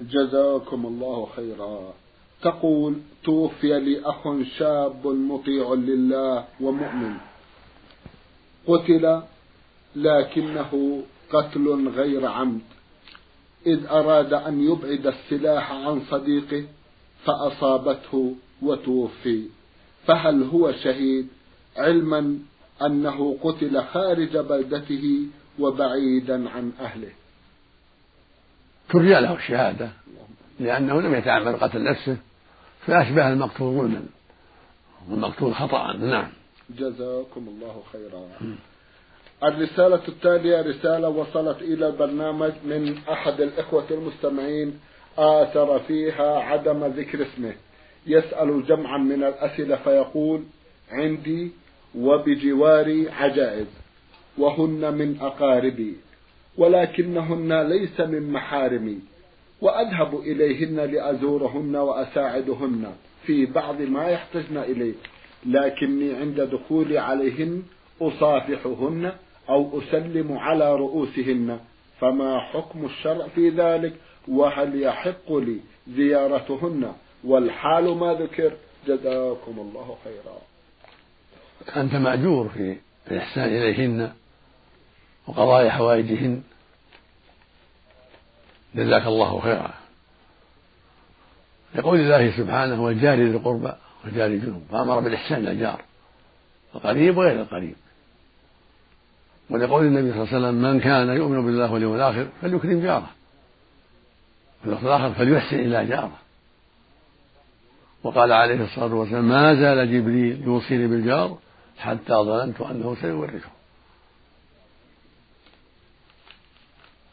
جزاكم 0.00 0.86
الله 0.86 1.28
خيرا. 1.36 1.92
تقول 2.42 2.94
توفي 3.24 3.80
لي 3.80 4.00
أخ 4.04 4.28
شاب 4.58 5.06
مطيع 5.06 5.72
لله 5.74 6.44
ومؤمن. 6.60 7.14
قتل 8.66 9.22
لكنه 9.96 11.02
قتل 11.32 11.88
غير 11.88 12.26
عمد. 12.26 12.60
إذ 13.66 13.86
أراد 13.86 14.32
أن 14.32 14.64
يبعد 14.72 15.06
السلاح 15.06 15.72
عن 15.72 16.00
صديقه 16.10 16.64
فأصابته 17.24 18.34
وتوفي. 18.62 19.44
فهل 20.06 20.42
هو 20.42 20.72
شهيد 20.72 21.28
علما 21.76 22.38
أنه 22.82 23.36
قتل 23.42 23.82
خارج 23.82 24.36
بلدته 24.36 25.26
وبعيدا 25.58 26.50
عن 26.50 26.72
أهله؟ 26.80 27.12
ترجى 28.90 29.20
له 29.20 29.34
الشهادة 29.34 29.90
لأنه 30.60 31.00
لم 31.00 31.14
يتعمد 31.14 31.54
قتل 31.54 31.84
نفسه. 31.84 32.16
فأشبه 32.86 33.32
المقتول 33.32 33.74
ظلما. 33.74 34.02
والمقتول 35.10 35.54
خطأ. 35.54 35.92
نعم. 35.92 36.28
جزاكم 36.70 37.48
الله 37.48 37.82
خيرا. 37.92 38.28
الرسالة 39.44 40.08
التالية 40.08 40.60
رسالة 40.62 41.08
وصلت 41.08 41.62
إلى 41.62 41.86
البرنامج 41.86 42.52
من 42.64 42.98
أحد 43.12 43.40
الإخوة 43.40 43.84
المستمعين 43.90 44.80
آثر 45.18 45.78
فيها 45.78 46.38
عدم 46.38 46.84
ذكر 46.84 47.22
اسمه. 47.22 47.54
يسأل 48.06 48.66
جمعا 48.66 48.98
من 48.98 49.24
الأسئلة 49.24 49.76
فيقول 49.76 50.42
عندي 50.90 51.50
وبجواري 51.98 53.10
عجائز 53.10 53.66
وهن 54.38 54.94
من 54.94 55.18
أقاربي 55.20 55.96
ولكنهن 56.58 57.68
ليس 57.68 58.00
من 58.00 58.32
محارمي. 58.32 58.98
وأذهب 59.60 60.20
إليهن 60.20 60.76
لأزورهن 60.76 61.76
وأساعدهن 61.76 62.92
في 63.26 63.46
بعض 63.46 63.82
ما 63.82 64.08
يحتجن 64.08 64.56
إليه. 64.56 64.94
لكني 65.46 66.14
عند 66.14 66.40
دخولي 66.40 66.98
عليهن 66.98 67.62
أصافحهن 68.02 69.12
أو 69.48 69.78
أسلم 69.78 70.38
على 70.38 70.74
رؤوسهن. 70.74 71.60
فما 72.00 72.40
حكم 72.40 72.84
الشرع 72.84 73.26
في 73.26 73.48
ذلك؟ 73.48 73.92
وهل 74.28 74.82
يحق 74.82 75.32
لي 75.32 75.56
زيارتهن؟ 75.88 76.92
والحال 77.24 77.96
ما 77.96 78.14
ذكر؟ 78.14 78.52
جزاكم 78.86 79.58
الله 79.58 79.96
خيرا. 80.04 80.38
أنت 81.82 81.94
مأجور 81.94 82.48
في 82.48 82.76
الإحسان 83.10 83.44
إليهن 83.44 84.12
وقضاء 85.28 85.68
حوائجهن. 85.68 86.42
جزاك 88.74 89.06
الله 89.06 89.40
خيرا. 89.40 89.70
لقول 91.74 92.00
الله 92.00 92.36
سبحانه 92.36 92.82
والجار 92.82 93.14
ذي 93.14 93.30
القربى 93.30 93.72
والجار 94.04 94.26
الجنوب 94.26 94.62
فأمر 94.70 95.00
بالإحسان 95.00 95.46
الجار. 95.46 95.82
القريب 96.74 97.16
وغير 97.16 97.40
القريب. 97.40 97.74
ولقول 99.50 99.86
النبي 99.86 100.12
صلى 100.12 100.22
الله 100.22 100.34
عليه 100.34 100.38
وسلم 100.38 100.62
من 100.62 100.80
كان 100.80 101.08
يؤمن 101.08 101.46
بالله 101.46 101.72
واليوم 101.72 101.94
الآخر 101.94 102.28
فليكرم 102.42 102.80
جاره. 102.80 103.10
في 104.62 104.68
اللفظ 104.68 104.86
الآخر 104.86 105.14
فليحسن 105.14 105.58
إلى 105.58 105.86
جاره. 105.86 106.18
وقال 108.02 108.32
عليه 108.32 108.64
الصلاة 108.64 108.94
والسلام 108.94 109.28
ما 109.28 109.54
زال 109.54 109.92
جبريل 109.92 110.42
يوصيني 110.42 110.86
بالجار 110.86 111.38
حتى 111.78 112.12
ظننت 112.12 112.60
أنه 112.60 112.96
سيورثه. 113.00 113.48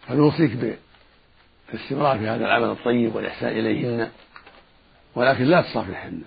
فنوصيك 0.08 0.78
بالاستمرار 1.71 2.19
في 2.19 2.27
هذا 2.27 2.45
العمل 2.45 2.69
الطيب 2.69 3.15
والإحسان 3.15 3.50
إليهن. 3.50 4.09
ولكن 5.15 5.43
لا 5.43 5.62
تصافحهن. 5.62 6.21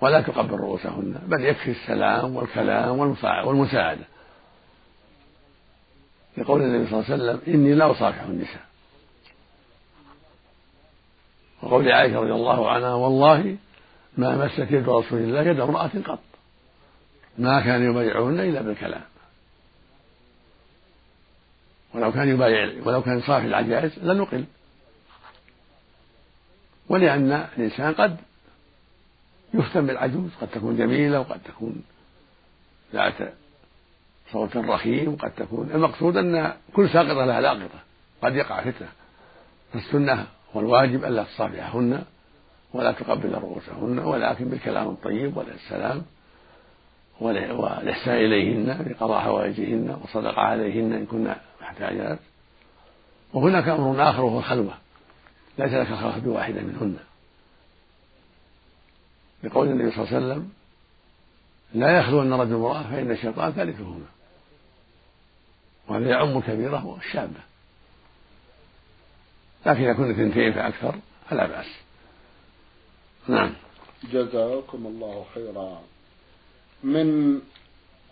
ولا 0.00 0.20
تقبل 0.20 0.54
رؤوسهن 0.54 1.18
بل 1.26 1.44
يكفي 1.44 1.70
السلام 1.70 2.36
والكلام 2.36 2.98
والمساعدة. 3.44 4.04
يقول 6.36 6.62
النبي 6.62 6.90
صلى 6.90 7.00
الله 7.00 7.12
عليه 7.12 7.22
وسلم 7.22 7.54
إني 7.54 7.74
لا 7.74 7.90
أصافح 7.90 8.22
النساء. 8.22 8.66
وقول 11.62 11.92
عائشة 11.92 12.20
رضي 12.20 12.32
الله 12.32 12.70
عنها 12.70 12.94
والله 12.94 13.56
ما 14.16 14.44
مست 14.44 14.58
يد 14.58 14.88
رسول 14.88 15.18
الله 15.18 15.42
يد 15.42 15.60
امرأة 15.60 15.90
قط. 16.06 16.18
ما 17.38 17.60
كان 17.60 17.90
يبايعهن 17.90 18.40
إلا 18.40 18.62
بالكلام. 18.62 19.04
ولو 21.96 22.12
كان 22.12 22.28
يبايع 22.28 22.72
ولو 22.84 23.02
كان 23.02 23.20
صافي 23.20 23.46
العجائز 23.46 23.98
لنقل. 23.98 24.44
ولأن 26.88 27.32
الإنسان 27.58 27.94
قد 27.94 28.16
يفتن 29.54 29.86
بالعجوز 29.86 30.30
قد 30.40 30.48
تكون 30.48 30.76
جميلة 30.76 31.20
وقد 31.20 31.40
تكون 31.44 31.82
ذات 32.92 33.32
صوت 34.32 34.56
رخيم 34.56 35.16
قد 35.16 35.30
تكون 35.30 35.70
المقصود 35.74 36.16
أن 36.16 36.52
كل 36.72 36.90
ساقطة 36.90 37.24
لها 37.24 37.40
لاقطة 37.40 37.80
قد 38.22 38.36
يقع 38.36 38.60
فتنة. 38.60 38.88
فالسنة 39.72 40.26
والواجب 40.54 41.04
ألا 41.04 41.24
تصافحهن 41.24 42.04
ولا 42.72 42.92
تقبل 42.92 43.34
رؤوسهن 43.34 43.98
ولكن 43.98 44.44
بالكلام 44.48 44.88
الطيب 44.88 45.36
والسلام 45.36 46.02
والإحسان 47.20 48.16
إليهن 48.16 48.84
بقضاء 48.88 49.20
حوائجهن 49.20 49.98
والصدقة 50.00 50.40
عليهن 50.40 50.92
إن 50.92 51.06
محتاجات 51.66 52.18
وهناك 53.32 53.68
أمر 53.68 54.10
آخر 54.10 54.24
وهو 54.24 54.38
الخلوة. 54.38 54.74
ليس 55.58 55.72
لك 55.72 55.90
الخلوة 55.90 56.18
بواحدة 56.18 56.60
منهن. 56.60 56.96
لقول 59.44 59.68
النبي 59.68 59.90
صلى 59.90 60.04
الله 60.04 60.14
عليه 60.14 60.26
وسلم 60.26 60.50
لا 61.74 61.98
يخلون 61.98 62.32
رجل 62.32 62.54
امرأة 62.54 62.82
فإن 62.82 63.10
الشيطان 63.10 63.52
ثالثهما 63.52 64.06
وهذا 65.88 66.10
يعم 66.10 66.38
الكبيرة 66.38 66.86
والشابة 66.86 67.40
لكن 69.66 69.82
إذا 69.82 69.92
كنت 69.92 70.18
اثنتين 70.18 70.52
فأكثر 70.52 70.94
فلا 71.30 71.46
بأس. 71.46 71.66
نعم. 73.28 73.52
جزاكم 74.12 74.86
الله 74.86 75.26
خيرا. 75.34 75.80
من 76.82 77.40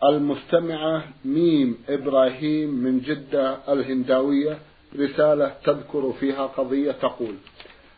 المستمعة 0.08 1.04
ميم 1.24 1.78
إبراهيم 1.88 2.70
من 2.70 3.00
جدة 3.00 3.58
الهنداوية 3.72 4.58
رسالة 4.98 5.54
تذكر 5.64 6.12
فيها 6.20 6.46
قضية 6.46 6.92
تقول 6.92 7.34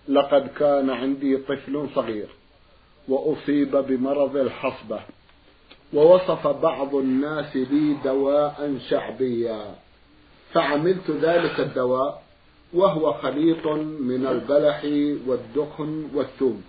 لقد 0.08 0.48
كان 0.48 0.90
عندي 0.90 1.36
طفل 1.36 1.88
صغير 1.94 2.28
وأصيب 3.08 3.76
بمرض 3.76 4.36
الحصبة 4.36 5.00
ووصف 5.94 6.46
بعض 6.46 6.94
الناس 6.94 7.56
لي 7.56 7.96
دواء 8.04 8.78
شعبيا 8.90 9.74
فعملت 10.52 11.10
ذلك 11.10 11.60
الدواء 11.60 12.22
وهو 12.74 13.12
خليط 13.12 13.66
من 14.00 14.26
البلح 14.26 14.84
والدخن 15.26 16.08
والثوم 16.14 16.62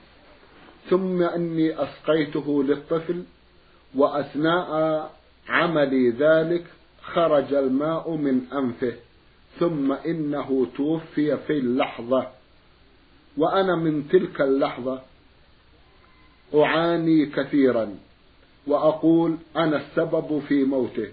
ثم 0.89 1.23
أني 1.23 1.83
أسقيته 1.83 2.63
للطفل 2.63 3.23
وأثناء 3.95 5.11
عملي 5.49 6.09
ذلك 6.09 6.65
خرج 7.01 7.53
الماء 7.53 8.15
من 8.15 8.41
أنفه 8.53 8.93
ثم 9.59 9.91
إنه 9.91 10.67
توفي 10.77 11.37
في 11.37 11.53
اللحظة. 11.53 12.27
وأنا 13.37 13.75
من 13.75 14.07
تلك 14.09 14.41
اللحظة 14.41 15.01
أعاني 16.55 17.25
كثيرا 17.25 17.95
وأقول 18.67 19.37
أنا 19.55 19.77
السبب 19.77 20.41
في 20.47 20.63
موته 20.63 21.07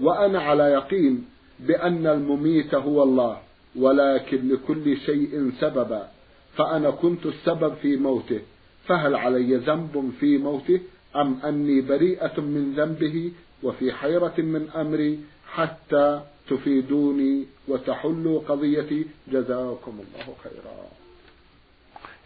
وأنا 0.00 0.42
على 0.42 0.62
يقين 0.62 1.24
بأن 1.60 2.06
المميت 2.06 2.74
هو 2.74 3.02
الله 3.02 3.38
ولكن 3.76 4.48
لكل 4.48 4.96
شيء 4.96 5.52
سببا. 5.60 6.08
فأنا 6.56 6.90
كنت 6.90 7.26
السبب 7.26 7.74
في 7.74 7.96
موته. 7.96 8.40
فهل 8.86 9.14
علي 9.14 9.56
ذنب 9.56 10.12
في 10.20 10.38
موته 10.38 10.80
أم 11.16 11.38
أني 11.44 11.80
بريئة 11.80 12.40
من 12.40 12.72
ذنبه؟ 12.76 13.32
وفي 13.62 13.92
حيرة 13.92 14.34
من 14.38 14.70
أمري 14.70 15.20
حتى 15.52 16.22
تفيدوني 16.48 17.46
وتحلوا 17.68 18.40
قضيتي. 18.48 19.06
جزاكم 19.28 20.00
الله 20.00 20.34
خيرا. 20.42 20.88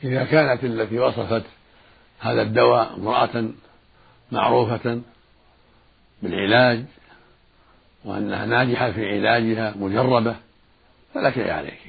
إذا 0.04 0.24
كانت 0.24 0.64
التي 0.64 0.98
وصفت 0.98 1.44
هذا 2.20 2.42
الدواء 2.42 2.94
امرأة 2.94 3.50
معروفة 4.32 5.00
بالعلاج 6.22 6.84
وأنها 8.04 8.46
ناجحة 8.46 8.92
في 8.92 9.06
علاجها 9.06 9.74
مجربة 9.76 10.36
فلا 11.14 11.30
شيء 11.30 11.50
عليك. 11.50 11.80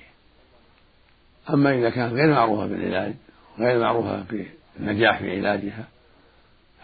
أما 1.50 1.80
إذا 1.80 1.90
كانت 1.90 2.14
غير 2.14 2.32
معروفة 2.32 2.68
بالعلاج 2.68 3.14
غير 3.60 3.80
معروفة 3.80 4.26
بالنجاح 4.80 5.20
في 5.20 5.38
علاجها 5.38 5.88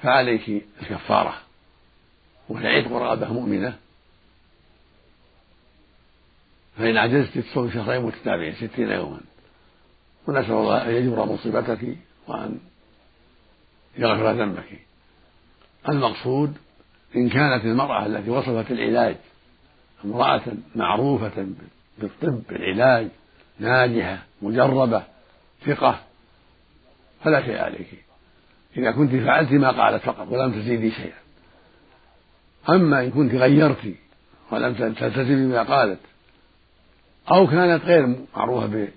فعليك 0.01 0.63
الكفارة. 0.81 1.50
وعتق 2.51 2.91
رغبة 2.91 3.33
مؤمنة. 3.33 3.77
فإن 6.77 6.97
عجزت 6.97 7.37
تصوم 7.37 7.71
شهرين 7.71 8.01
متتابعين 8.01 8.55
ستين 8.55 8.89
يوما. 8.89 9.19
ونسأل 10.27 10.51
الله 10.51 10.89
أن 10.89 10.95
يجبر 10.95 11.25
مصيبتك 11.25 11.97
وأن 12.27 12.59
يغفر 13.97 14.31
ذنبك. 14.31 14.79
المقصود 15.89 16.57
إن 17.15 17.29
كانت 17.29 17.65
المرأة 17.65 18.05
التي 18.05 18.29
وصفت 18.29 18.71
العلاج 18.71 19.15
امرأة 20.05 20.41
معروفة 20.75 21.47
بالطب 21.97 22.43
بالعلاج 22.49 23.07
ناجحة 23.59 24.25
مجربة 24.41 25.03
ثقة 25.65 25.99
فلا 27.23 27.45
شيء 27.45 27.57
عليك. 27.57 28.05
إذا 28.77 28.91
كنت 28.91 29.15
فعلت 29.15 29.51
ما 29.51 29.71
قالت 29.71 30.03
فقط 30.03 30.27
ولم 30.27 30.51
تزيدي 30.51 30.91
شيئا. 30.91 31.20
أما 32.69 33.03
إن 33.03 33.11
كنت 33.11 33.33
غيرت 33.33 33.95
ولم 34.51 34.73
تلتزمي 34.73 35.47
بما 35.47 35.63
قالت 35.63 35.99
أو 37.31 37.47
كانت 37.47 37.85
غير 37.85 38.15
معروفة 38.35 38.87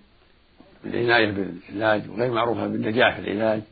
بالعناية 0.84 1.30
بالعلاج 1.30 2.10
وغير 2.10 2.32
معروفة 2.32 2.66
بالنجاح 2.66 3.20
في 3.20 3.20
العلاج 3.20 3.62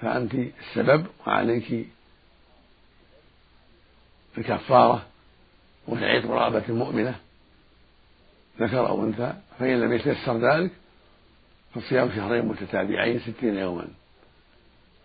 فأنت 0.00 0.34
السبب 0.34 1.06
وعليك 1.26 1.86
الكفارة 4.38 5.06
وتعيط 5.88 6.26
رغبة 6.26 6.74
مؤمنة 6.74 7.14
ذكر 8.60 8.88
أو 8.88 9.04
أنثى 9.04 9.34
فإن 9.58 9.80
لم 9.80 9.92
يتيسر 9.92 10.38
ذلك 10.38 10.70
فصيام 11.74 12.10
شهرين 12.16 12.44
متتابعين 12.44 13.20
ستين 13.20 13.56
يوما. 13.56 13.88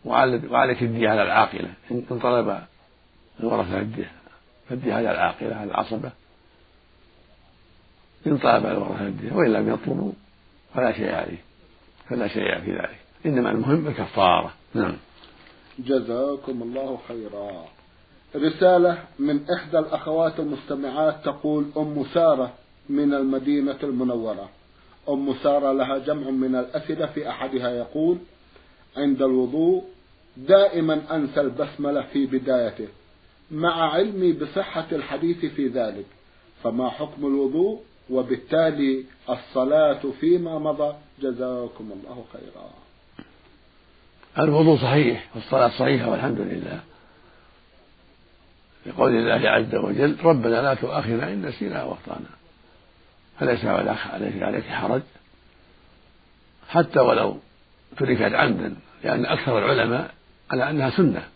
وعليك 0.06 0.84
الدية 0.84 1.10
على 1.10 1.24
العاقلة 1.24 1.74
إن 1.92 2.02
طلب 2.02 2.62
الورثة 3.40 3.80
الدية 3.80 4.12
فالدية 4.70 4.94
على 4.94 5.12
العاقلة 5.12 5.56
على 5.56 5.70
العصبة. 5.70 6.12
إن 8.28 8.38
طلب 8.38 8.66
الورثة 8.66 9.08
الدية 9.08 9.34
وإن 9.34 9.54
لم 9.54 9.74
يطلبوا 9.74 10.12
فلا 10.74 10.92
شيء 10.92 11.12
عليه 11.12 11.42
فلا 12.10 12.28
شيء 12.28 12.60
في 12.60 12.72
ذلك. 12.72 13.00
إنما 13.26 13.52
المهم 13.52 13.88
الكفارة. 13.88 14.54
نعم. 14.74 14.98
جزاكم 15.80 16.62
الله 16.62 17.00
خيرا. 17.08 17.66
رسالة 18.36 19.04
من 19.20 19.50
إحدى 19.50 19.80
الأخوات 19.80 20.40
المستمعات 20.40 21.26
تقول 21.26 21.72
أم 21.78 22.06
سارة 22.14 22.54
من 22.90 23.14
المدينة 23.14 23.78
المنورة. 23.84 24.50
أم 25.10 25.36
سارة 25.44 25.72
لها 25.72 25.98
جمع 25.98 26.30
من 26.30 26.56
الأسئلة 26.56 27.06
في 27.06 27.30
أحدها 27.30 27.70
يقول 27.70 28.18
عند 28.98 29.22
الوضوء 29.22 29.84
دائما 30.38 31.16
أنسى 31.16 31.42
البسملة 31.42 32.02
في 32.02 32.26
بدايته. 32.26 32.88
مع 33.52 33.94
علمي 33.94 34.34
بصحة 34.34 34.88
الحديث 34.92 35.46
في 35.46 35.68
ذلك. 35.68 36.06
فما 36.64 36.90
حكم 36.90 37.26
الوضوء؟ 37.26 37.82
وبالتالي 38.10 39.04
الصلاة 39.30 40.02
فيما 40.20 40.60
مضى. 40.60 40.96
جزاكم 41.22 41.92
الله 41.92 42.26
خيرا. 42.34 42.70
الوضوء 44.40 44.78
صحيح 44.78 45.30
والصلاة 45.36 45.68
صحيحة 45.68 46.10
والحمد 46.10 46.40
لله. 46.40 46.80
لقول 48.86 49.12
الله 49.16 49.50
عز 49.50 49.76
وجل 49.76 50.16
ربنا 50.24 50.62
لا 50.62 50.74
تؤاخذنا 50.74 51.34
إن 51.34 51.46
نسينا 51.46 51.84
واخطأنا 51.84 52.30
فليس 53.40 53.66
عليك 53.66 54.44
عليك 54.44 54.64
حرج. 54.64 55.02
حتى 56.70 57.00
ولو 57.00 57.38
تركت 57.98 58.34
عمدا 58.34 58.76
لأن 59.04 59.26
أكثر 59.26 59.58
العلماء 59.58 60.14
على 60.52 60.70
أنها 60.70 60.90
سنة. 60.90 61.28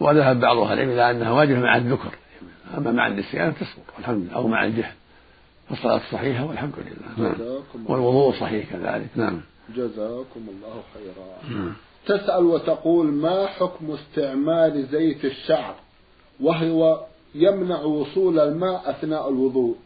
وذهب 0.00 0.40
بعض 0.40 0.58
أهل 0.58 0.72
العلم 0.72 0.90
إلى 0.90 1.10
أنها 1.10 1.32
واجبة 1.32 1.60
مع 1.60 1.76
الذكر. 1.76 2.10
أما 2.78 2.92
مع 2.92 3.06
النسيان 3.06 3.54
تسقط 3.54 3.96
والحمد 3.96 4.22
لله. 4.24 4.34
أو 4.34 4.46
مع 4.46 4.64
الجهل. 4.64 4.94
فالصلاة 5.68 6.00
صحيحة 6.12 6.44
والحمد 6.44 6.72
لله. 6.78 7.28
نعم. 7.28 7.34
والوضوء 7.86 8.32
صحيح 8.32 8.70
كذلك. 8.72 9.08
نعم. 9.16 9.40
جزاكم 9.76 10.40
الله 10.48 10.82
خيرا. 10.94 11.58
نعم. 11.58 11.72
تسأل 12.06 12.44
وتقول 12.44 13.06
ما 13.06 13.46
حكم 13.46 13.90
استعمال 13.90 14.86
زيت 14.86 15.24
الشعر؟ 15.24 15.74
وهو 16.40 17.04
يمنع 17.34 17.80
وصول 17.80 18.38
الماء 18.38 18.90
أثناء 18.90 19.28
الوضوء. 19.28 19.76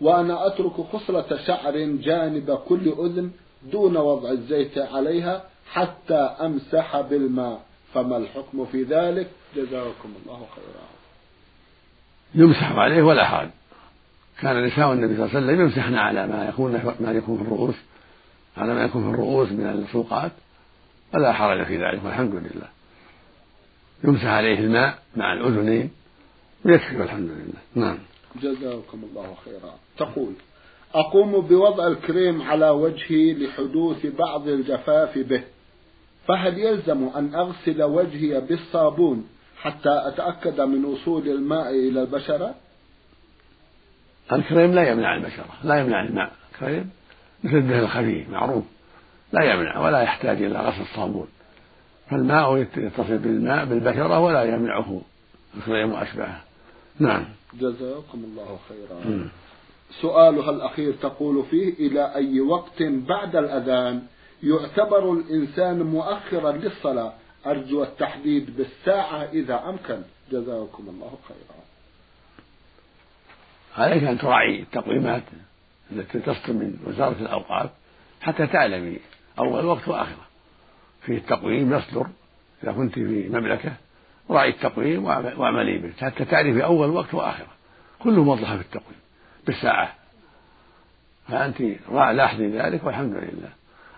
وأنا 0.00 0.46
أترك 0.46 0.72
خصلة 0.92 1.38
شعر 1.46 1.78
جانب 1.78 2.58
كل 2.68 2.94
أذن 2.98 3.30
دون 3.72 3.96
وضع 3.96 4.30
الزيت 4.30 4.78
عليها 4.78 5.44
حتى 5.70 6.14
أمسح 6.40 7.00
بالماء. 7.00 7.60
فما 7.94 8.16
الحكم 8.16 8.64
في 8.64 8.82
ذلك؟ 8.82 9.26
جزاكم 9.56 10.14
الله 10.24 10.46
خيرا. 10.54 10.86
يمسح 12.34 12.72
عليه 12.72 13.02
ولا 13.02 13.24
حال 13.24 13.50
كان 14.40 14.64
نساء 14.64 14.92
النبي 14.92 15.16
صلى 15.16 15.26
الله 15.26 15.36
عليه 15.36 15.46
وسلم 15.46 15.60
يمسحن 15.60 15.94
على 15.94 16.26
ما 16.26 16.48
يكون 16.48 16.72
ما 17.00 17.12
يكون 17.12 17.36
في 17.36 17.42
الرؤوس 17.42 17.74
على 18.56 18.74
ما 18.74 18.84
يكون 18.84 19.02
في 19.02 19.14
الرؤوس 19.14 19.52
من 19.52 19.66
السوقات 19.66 20.32
فلا 21.12 21.32
حرج 21.32 21.64
في 21.66 21.76
ذلك 21.76 22.04
والحمد 22.04 22.34
لله. 22.34 22.68
يمسح 24.04 24.26
عليه 24.26 24.58
الماء 24.58 24.98
مع 25.16 25.32
الأذنين 25.32 25.90
ويكفي 26.64 26.96
والحمد 26.96 27.30
لله. 27.30 27.86
نعم. 27.86 27.98
جزاكم 28.42 29.02
الله 29.10 29.34
خيرا. 29.44 29.74
تقول 29.98 30.32
أقوم 30.94 31.40
بوضع 31.40 31.86
الكريم 31.86 32.42
على 32.42 32.70
وجهي 32.70 33.34
لحدوث 33.34 34.06
بعض 34.06 34.48
الجفاف 34.48 35.18
به 35.18 35.42
فهل 36.28 36.58
يلزم 36.58 37.08
أن 37.16 37.34
أغسل 37.34 37.82
وجهي 37.82 38.40
بالصابون 38.40 39.28
حتى 39.62 40.02
أتأكد 40.06 40.60
من 40.60 40.84
وصول 40.84 41.28
الماء 41.28 41.70
إلى 41.70 42.00
البشرة؟ 42.02 42.54
الكريم 44.32 44.74
لا 44.74 44.88
يمنع 44.88 45.14
البشرة 45.14 45.48
لا 45.64 45.80
يمنع 45.80 46.02
الماء. 46.02 46.32
الكريم 46.52 46.90
مثل 47.44 47.56
الدهن 47.56 47.78
الخفيف 47.78 48.30
معروف. 48.30 48.64
لا 49.32 49.52
يمنع 49.52 49.78
ولا 49.78 50.02
يحتاج 50.02 50.42
إلى 50.42 50.58
غسل 50.58 50.80
الصابون. 50.80 51.28
فالماء 52.10 52.56
يتصل 52.56 53.18
بالماء 53.18 53.64
بالبشرة 53.64 54.18
ولا 54.18 54.42
يمنعه. 54.42 55.00
الكريم 55.56 55.92
وأشباهه 55.92 56.40
نعم. 56.98 57.24
جزاكم 57.54 58.24
الله 58.24 58.58
خيرا. 58.68 59.28
سؤالها 60.00 60.50
الأخير 60.50 60.92
تقول 60.92 61.44
فيه 61.50 61.72
إلى 61.86 62.14
أي 62.14 62.40
وقت 62.40 62.82
بعد 62.82 63.36
الأذان 63.36 64.02
يعتبر 64.42 65.12
الإنسان 65.12 65.82
مؤخرا 65.82 66.52
للصلاة؟ 66.52 67.12
أرجو 67.46 67.82
التحديد 67.82 68.56
بالساعة 68.56 69.24
إذا 69.24 69.68
أمكن. 69.68 70.02
جزاكم 70.32 70.88
الله 70.88 71.18
خيرا. 71.28 71.62
عليك 73.76 74.04
أن 74.04 74.18
تراعي 74.18 74.62
التقويمات 74.62 75.22
التي 75.92 76.20
تصدر 76.20 76.52
من 76.52 76.78
وزارة 76.86 77.16
الأوقاف 77.20 77.70
حتى 78.20 78.46
تعلمي 78.46 78.98
أول 79.38 79.64
وقت 79.64 79.88
وآخره 79.88 80.26
في 81.02 81.16
التقويم 81.16 81.74
يصدر 81.74 82.06
إذا 82.64 82.72
كنت 82.72 82.94
في 82.94 83.28
مملكة 83.28 83.72
راعي 84.30 84.48
التقويم 84.48 85.04
واعملي 85.04 85.78
به 85.78 85.92
حتى 86.00 86.24
تعرفي 86.24 86.64
أول 86.64 86.90
وقت 86.90 87.14
وآخره 87.14 87.52
كله 87.98 88.24
موضح 88.24 88.54
في 88.54 88.60
التقويم 88.60 88.98
بالساعة. 89.46 89.94
فأنت 91.28 91.60
لاحظي 91.90 92.46
ذلك 92.46 92.84
والحمد 92.84 93.12
لله. 93.12 93.52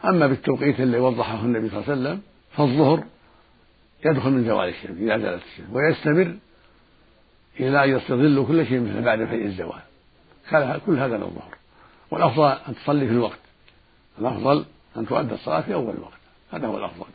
أما 0.04 0.26
بالتوقيت 0.26 0.80
اللي 0.80 0.98
وضحه 0.98 1.40
النبي 1.40 1.68
صلى 1.68 1.78
الله 1.78 1.90
عليه 1.90 2.00
وسلم 2.00 2.22
فالظهر 2.57 3.04
يدخل 4.05 4.31
من 4.31 4.45
زوال 4.45 4.69
الشمس 4.69 4.99
إذا 4.99 5.19
زالت 5.19 5.43
الشمس 5.45 5.67
ويستمر 5.73 6.37
إلى 7.61 7.85
أن 7.85 7.90
يستظل 7.90 8.47
كل 8.47 8.67
شيء 8.67 8.81
مثل 8.81 9.03
بعد 9.03 9.25
فيء 9.25 9.47
الزوال. 9.47 9.81
كل 10.87 10.99
هذا 10.99 11.17
للظهر 11.17 11.55
والأفضل 12.11 12.49
أن 12.69 12.75
تصلي 12.75 13.07
في 13.07 13.12
الوقت. 13.12 13.38
الأفضل 14.19 14.64
أن 14.97 15.07
تؤدى 15.07 15.35
الصلاة 15.35 15.61
في 15.61 15.75
أول 15.75 15.95
الوقت. 15.95 16.19
هذا 16.53 16.67
هو 16.67 16.79
الأفضل. 16.79 17.07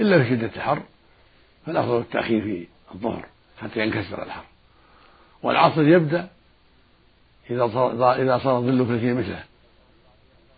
إلا 0.00 0.22
في 0.22 0.30
شدة 0.30 0.50
الحر 0.56 0.82
فالأفضل 1.66 1.98
التأخير 1.98 2.42
في 2.42 2.66
الظهر 2.94 3.26
حتى 3.58 3.80
ينكسر 3.80 4.22
الحر. 4.22 4.44
والعصر 5.42 5.82
يبدأ 5.82 6.28
إذا 7.50 7.68
صار 7.68 8.14
إذا 8.22 8.38
صار 8.38 8.60
ظل 8.60 8.86
كل 8.86 9.00
شيء 9.00 9.14
مثله. 9.14 9.44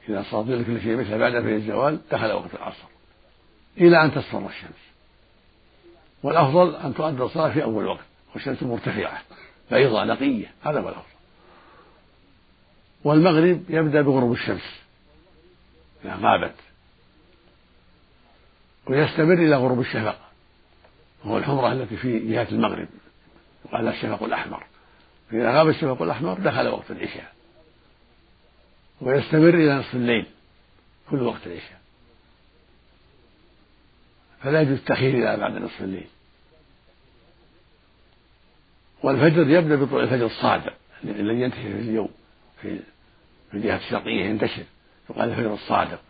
إذا 0.09 0.25
صار 0.31 0.43
ظل 0.43 0.65
كل 0.65 0.81
شيء 0.81 0.97
مثله 0.97 1.17
بعد 1.17 1.33
في 1.43 1.55
الزوال 1.55 2.01
دخل 2.11 2.33
وقت 2.33 2.55
العصر. 2.55 2.89
إلى 3.79 4.05
أن 4.05 4.15
تصفر 4.15 4.47
الشمس. 4.47 4.88
والأفضل 6.23 6.77
أن 6.77 6.95
تؤدى 6.95 7.23
الصلاة 7.23 7.53
في 7.53 7.63
أول 7.63 7.87
وقت 7.87 8.05
والشمس 8.35 8.63
مرتفعة 8.63 9.23
بيضاء 9.71 10.07
نقية 10.07 10.53
هذا 10.63 10.81
هو 10.81 10.89
الأفضل. 10.89 11.19
والمغرب 13.05 13.63
يبدأ 13.69 14.03
بغروب 14.03 14.33
الشمس 14.33 14.81
إذا 16.05 16.15
غابت 16.15 16.55
ويستمر 18.87 19.35
إلى 19.35 19.57
غروب 19.57 19.81
الشفق 19.81 20.19
وهو 21.25 21.39
الحمرة 21.39 21.73
التي 21.73 21.97
في 21.97 22.19
جهة 22.19 22.49
المغرب 22.53 22.89
وقال 23.65 23.89
الشفق 23.89 24.23
الأحمر. 24.23 24.65
فإذا 25.31 25.59
غاب 25.59 25.69
الشفق 25.69 26.03
الأحمر 26.03 26.35
دخل 26.35 26.69
وقت 26.69 26.91
العشاء 26.91 27.33
ويستمر 29.01 29.55
إلى 29.55 29.75
نصف 29.75 29.95
الليل 29.95 30.27
كل 31.11 31.23
وقت 31.23 31.47
العشاء. 31.47 31.78
فلا 34.43 34.61
يجوز 34.61 34.79
التأخير 34.79 35.15
إلى 35.15 35.37
بعد 35.37 35.53
نصف 35.53 35.83
الليل 35.83 36.07
والفجر 39.03 39.51
يبدأ 39.51 39.77
بطلوع 39.77 40.03
الفجر 40.03 40.27
الصادق 40.27 40.75
الذي 41.05 41.41
ينتشر 41.41 41.63
في 41.63 41.69
اليوم 41.69 42.09
في 42.63 42.81
في 43.51 43.57
الجهة 43.57 43.77
الشرقية 43.77 44.25
ينتشر 44.25 44.65
يقال 45.11 45.31
الفجر 45.31 45.55
الصادق. 45.55 46.01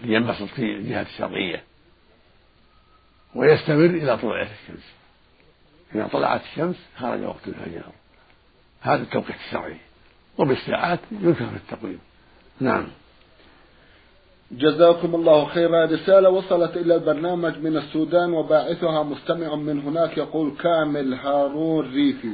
الذي 0.00 0.14
ينبسط 0.14 0.42
في 0.42 0.62
الجهة 0.62 1.02
الشرقية 1.02 1.64
ويستمر 3.34 3.84
إلى 3.84 4.18
طلوع 4.18 4.42
الشمس. 4.42 4.84
إذا 5.94 6.06
طلعت 6.06 6.42
الشمس 6.42 6.76
خرج 6.96 7.22
وقت 7.22 7.48
الفجر. 7.48 7.84
هذا 8.80 9.02
التوقيت 9.02 9.36
الشرعي. 9.46 9.76
وبالساعات 10.38 11.00
ينكر 11.10 11.46
في 11.46 11.56
التقويم. 11.56 12.00
نعم. 12.60 12.86
جزاكم 14.52 15.14
الله 15.14 15.44
خيرا. 15.44 15.84
رسالة 15.84 16.30
وصلت 16.30 16.76
إلى 16.76 16.94
البرنامج 16.94 17.58
من 17.58 17.76
السودان 17.76 18.32
وباعثها 18.32 19.02
مستمع 19.02 19.54
من 19.54 19.80
هناك 19.80 20.18
يقول 20.18 20.52
كامل 20.62 21.14
هارون 21.14 21.92
ريفي. 21.94 22.32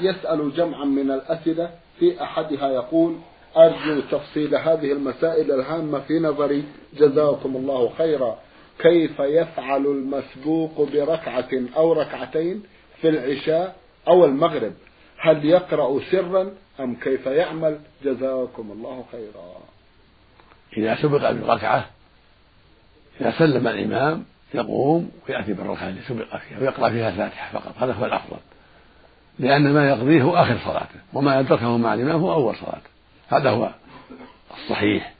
يسأل 0.00 0.52
جمعا 0.54 0.84
من 0.84 1.10
الأسئلة 1.10 1.70
في 1.98 2.22
أحدها 2.22 2.70
يقول 2.70 3.16
أرجو 3.56 4.00
تفصيل 4.10 4.54
هذه 4.54 4.92
المسائل 4.92 5.52
الهامة 5.52 6.00
في 6.00 6.18
نظري. 6.18 6.64
جزاكم 6.98 7.56
الله 7.56 7.88
خيرا. 7.98 8.38
كيف 8.78 9.20
يفعل 9.20 9.86
المسبوق 9.86 10.88
بركعة 10.92 11.50
أو 11.76 11.92
ركعتين 11.92 12.62
في 13.00 13.08
العشاء 13.08 13.76
أو 14.08 14.24
المغرب؟ 14.24 14.72
هل 15.18 15.44
يقرأ 15.44 16.00
سرا 16.10 16.50
أم 16.80 16.94
كيف 16.94 17.26
يعمل؟ 17.26 17.78
جزاكم 18.04 18.72
الله 18.72 19.04
خيرا. 19.12 19.75
إذا 20.76 21.02
سبق 21.02 21.30
بركعة 21.30 21.86
إذا 23.20 23.38
سلم 23.38 23.68
الإمام 23.68 24.24
يقوم 24.54 25.10
ويأتي 25.28 25.52
بالركعة 25.52 25.88
التي 25.88 26.08
سبق 26.08 26.36
فيها 26.36 26.58
ويقرأ 26.58 26.90
فيها 26.90 27.08
الفاتحة 27.08 27.58
فقط. 27.58 27.74
هذا 27.78 27.92
هو 27.92 28.04
الأفضل. 28.04 28.36
لأن 29.38 29.72
ما 29.72 29.88
يقضيه 29.88 30.22
هو 30.22 30.36
آخر 30.36 30.58
صلاته 30.64 31.00
وما 31.12 31.40
أدركه 31.40 31.76
مع 31.76 31.94
الإمام 31.94 32.20
هو 32.20 32.32
أول 32.32 32.56
صلاته. 32.56 32.90
هذا 33.28 33.50
هو 33.50 33.70
الصحيح. 34.56 35.12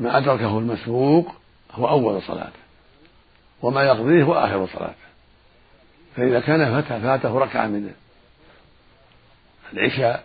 ما 0.00 0.18
أدركه 0.18 0.58
المسبوق 0.58 1.32
هو 1.72 1.88
أول 1.88 2.22
صلاته 2.22 2.58
وما 3.62 3.82
يقضيه 3.82 4.22
هو 4.22 4.34
آخر 4.34 4.66
صلاته. 4.66 5.08
فإذا 6.16 6.40
كان 6.40 6.82
فاته 6.82 7.38
ركعة 7.38 7.66
من 7.66 7.92
العشاء 9.72 10.24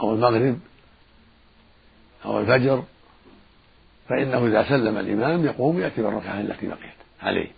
أو 0.00 0.14
المغرب 0.14 0.58
أو 2.24 2.40
الفجر 2.40 2.84
فإنه 4.08 4.46
إذا 4.46 4.68
سلم 4.68 4.98
الإمام 4.98 5.46
يقوم 5.46 5.80
يأتي 5.80 6.02
بالركعة 6.02 6.40
التي 6.40 6.66
بقيت 6.66 6.94
عليه. 7.22 7.50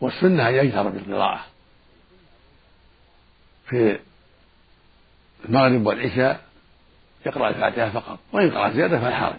والسنة 0.00 0.48
أن 0.48 0.54
يجهر 0.54 0.88
بالقراءة. 0.88 1.46
في 3.66 3.98
المغرب 5.44 5.86
والعشاء 5.86 6.44
يقرأ 7.26 7.48
الفاتحة 7.48 7.90
فقط 7.90 8.18
وإن 8.32 8.50
قرأ 8.50 8.70
زيادة 8.70 9.00
فلا 9.00 9.16
حرج. 9.16 9.38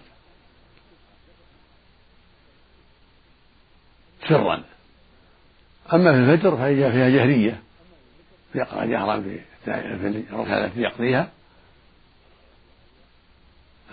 سرا. 4.29 4.63
أما 5.93 6.11
في 6.11 6.19
الفجر 6.19 6.57
فهي 6.57 6.91
فيها 6.91 7.09
جهرية. 7.09 7.61
يقرأ 8.55 8.85
جهرا 8.85 9.21
في 9.21 9.39
الركعة 10.31 10.65
التي 10.65 10.81
يقضيها. 10.81 11.29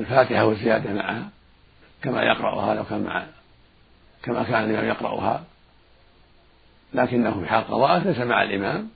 الفاتحة 0.01 0.45
والزيادة 0.47 0.93
معها 0.93 1.29
كما 2.03 2.23
يقرأها 2.23 2.75
لو 2.75 2.85
كان 2.85 3.03
مع 3.03 3.27
كما 4.23 4.43
كان 4.43 4.65
الإمام 4.65 4.89
يقرأها. 4.89 5.45
لكنه 6.95 7.41
في 7.41 7.47
حال 7.47 7.65
قضاء 7.65 7.99
ليس 7.99 8.19
مع 8.19 8.43
الإمام 8.43 8.89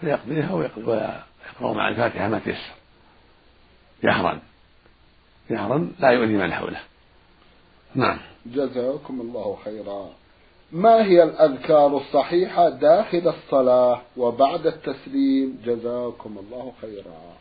فيقضيها 0.00 0.52
ويقرأ 0.52 1.72
مع 1.72 1.88
الفاتحة 1.88 2.28
ما 2.28 2.38
تيسر. 2.38 2.74
جهرا. 4.04 4.40
جهرا 5.50 5.92
لا 5.98 6.10
يؤذي 6.10 6.36
من 6.36 6.54
حوله. 6.54 6.80
نعم. 7.94 8.18
جزاكم 8.46 9.20
الله 9.20 9.58
خيرا. 9.64 10.10
ما 10.72 11.04
هي 11.04 11.22
الأذكار 11.22 11.96
الصحيحة 11.96 12.68
داخل 12.68 13.28
الصلاة 13.28 14.02
وبعد 14.16 14.66
التسليم؟ 14.66 15.58
جزاكم 15.64 16.38
الله 16.38 16.72
خيرا. 16.80 17.36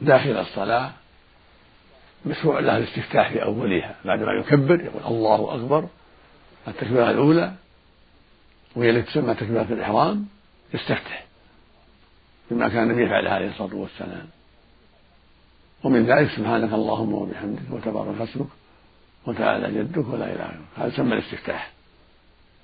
داخل 0.00 0.30
الصلاة 0.30 0.90
مشروع 2.26 2.60
له 2.60 2.76
الاستفتاح 2.76 3.32
في 3.32 3.42
أولها 3.42 3.94
بعد 4.04 4.18
ما 4.22 4.32
يكبر 4.32 4.80
يقول 4.80 5.02
الله 5.04 5.54
أكبر. 5.54 5.88
التكبيرة 6.68 7.10
الأولى 7.10 7.52
وهي 8.76 8.90
التي 8.90 9.10
تسمى 9.10 9.34
تكبيرة 9.34 9.62
الإحرام 9.70 10.26
يستفتح 10.74 11.24
بما 12.50 12.68
كان 12.68 12.82
النبي 12.82 13.04
يفعل 13.04 13.26
عليه 13.26 13.48
الصلاة 13.48 13.74
والسلام. 13.74 14.26
ومن 15.84 16.06
ذلك 16.06 16.30
سبحانك 16.30 16.72
اللهم 16.72 17.14
وبحمدك 17.14 17.62
وتبارك 17.70 18.20
اسمك 18.20 18.46
وتعالى 19.26 19.78
جدك 19.78 20.08
ولا 20.08 20.24
إله 20.24 20.44
غيرك 20.44 20.60
هذا 20.76 20.86
يسمى 20.86 21.12
الاستفتاح 21.12 21.70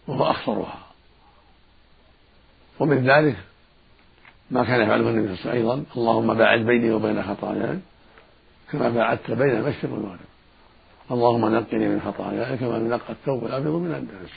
وهو 0.06 0.30
أخصرها 0.30 0.78
ومن 2.80 3.10
ذلك 3.10 3.36
ما 4.50 4.64
كان 4.64 4.82
يفعله 4.82 5.10
النبي 5.10 5.36
صلى 5.36 5.40
الله 5.40 5.50
عليه 5.50 5.60
وسلم 5.60 5.70
أيضا. 5.70 5.84
اللهم 5.96 6.34
باعد 6.34 6.60
بيني 6.60 6.90
وبين 6.90 7.22
خطاياي 7.22 7.78
كما 8.72 8.88
باعدت 8.88 9.30
بين 9.30 9.50
المشرق 9.50 9.92
والمغرب. 9.92 10.18
اللهم 11.10 11.54
نقني 11.54 11.88
من 11.88 12.00
خطاياي 12.00 12.56
كما 12.56 12.76
ينقى 12.76 13.12
الثوب 13.12 13.44
الأبيض 13.44 13.72
من 13.72 13.94
الدنس. 13.94 14.30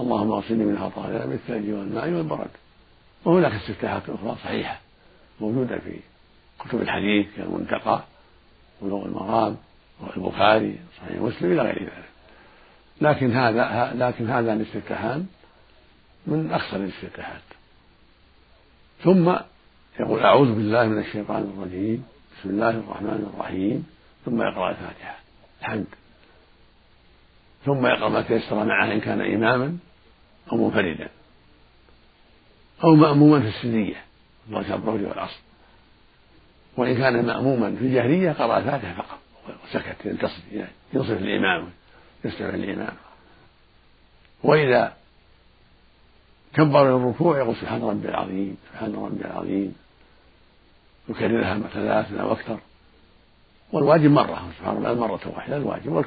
اللهم 0.00 0.32
اغسلني 0.32 0.64
من 0.64 0.78
خطاياي 0.78 1.26
بالثلج 1.26 1.70
والماء 1.70 2.10
والبرد. 2.10 2.50
وهناك 3.24 3.52
استفتاحات 3.52 4.02
أخرى 4.08 4.36
صحيحة 4.44 4.80
موجودة 5.40 5.78
في 5.78 6.00
كتب 6.58 6.80
الحديث 6.80 7.26
كالمنتقى 7.36 8.02
بلوغ 8.82 9.06
المرام 9.06 9.56
والبخاري 10.00 10.78
صحيح 10.98 11.20
مسلم 11.20 11.52
إلى 11.52 11.62
غير 11.62 11.82
ذلك. 11.82 12.08
لكن 13.00 13.32
هذا 13.32 13.92
لكن 13.94 14.30
هذا 14.30 14.52
الاستفتاحان 14.52 15.26
من 16.26 16.52
اخصر 16.52 16.76
الاستفتاحات. 16.76 17.42
ثم 19.04 19.34
يقول 20.00 20.20
أعوذ 20.20 20.54
بالله 20.54 20.86
من 20.86 20.98
الشيطان 20.98 21.52
الرجيم. 21.56 22.04
بسم 22.40 22.50
الله 22.50 22.70
الرحمن 22.70 23.32
الرحيم. 23.34 23.86
ثم 24.24 24.42
يقرأ 24.42 24.70
الفاتحة. 24.70 25.18
الحمد. 25.60 25.86
ثم 27.64 27.86
يقرأ 27.86 28.08
ما 28.08 28.22
تيسر 28.22 28.64
معه 28.64 28.92
إن 28.92 29.00
كان 29.00 29.20
إماما 29.20 29.76
أو 30.52 30.56
منفردا. 30.56 31.08
أو 32.84 32.94
مأموما 32.94 33.40
في 33.40 33.48
السرية 33.48 34.04
الله 34.48 34.74
الظهر 34.74 34.94
والعصر. 34.94 35.40
وإن 36.76 36.98
كان 36.98 37.26
مأموما 37.26 37.76
في 37.76 37.84
الجهرية 37.84 38.32
قرأ 38.32 38.58
الفاتحة 38.58 39.02
فقط. 39.02 39.18
وسكت 39.64 40.06
ينتصر 40.06 40.42
ينصف 40.92 41.10
الإمام. 41.10 41.70
يستمع 42.24 42.48
الإمام. 42.48 42.94
وإذا 44.42 44.96
كبر 46.54 46.96
الركوع 46.96 47.38
يقول 47.38 47.56
سبحان 47.56 47.82
ربي 47.82 48.08
العظيم 48.08 48.56
سبحان 48.72 48.94
ربي 48.94 49.24
العظيم. 49.24 49.74
يكررها 51.08 51.58
ثلاثا 51.58 52.20
أو 52.20 52.32
أكثر. 52.32 52.58
والواجب 53.72 54.10
مرة 54.10 54.52
سبحان 54.58 54.76
الله 54.76 54.94
مرة 54.94 55.20
واحدة 55.36 55.56
الواجب 55.56 56.04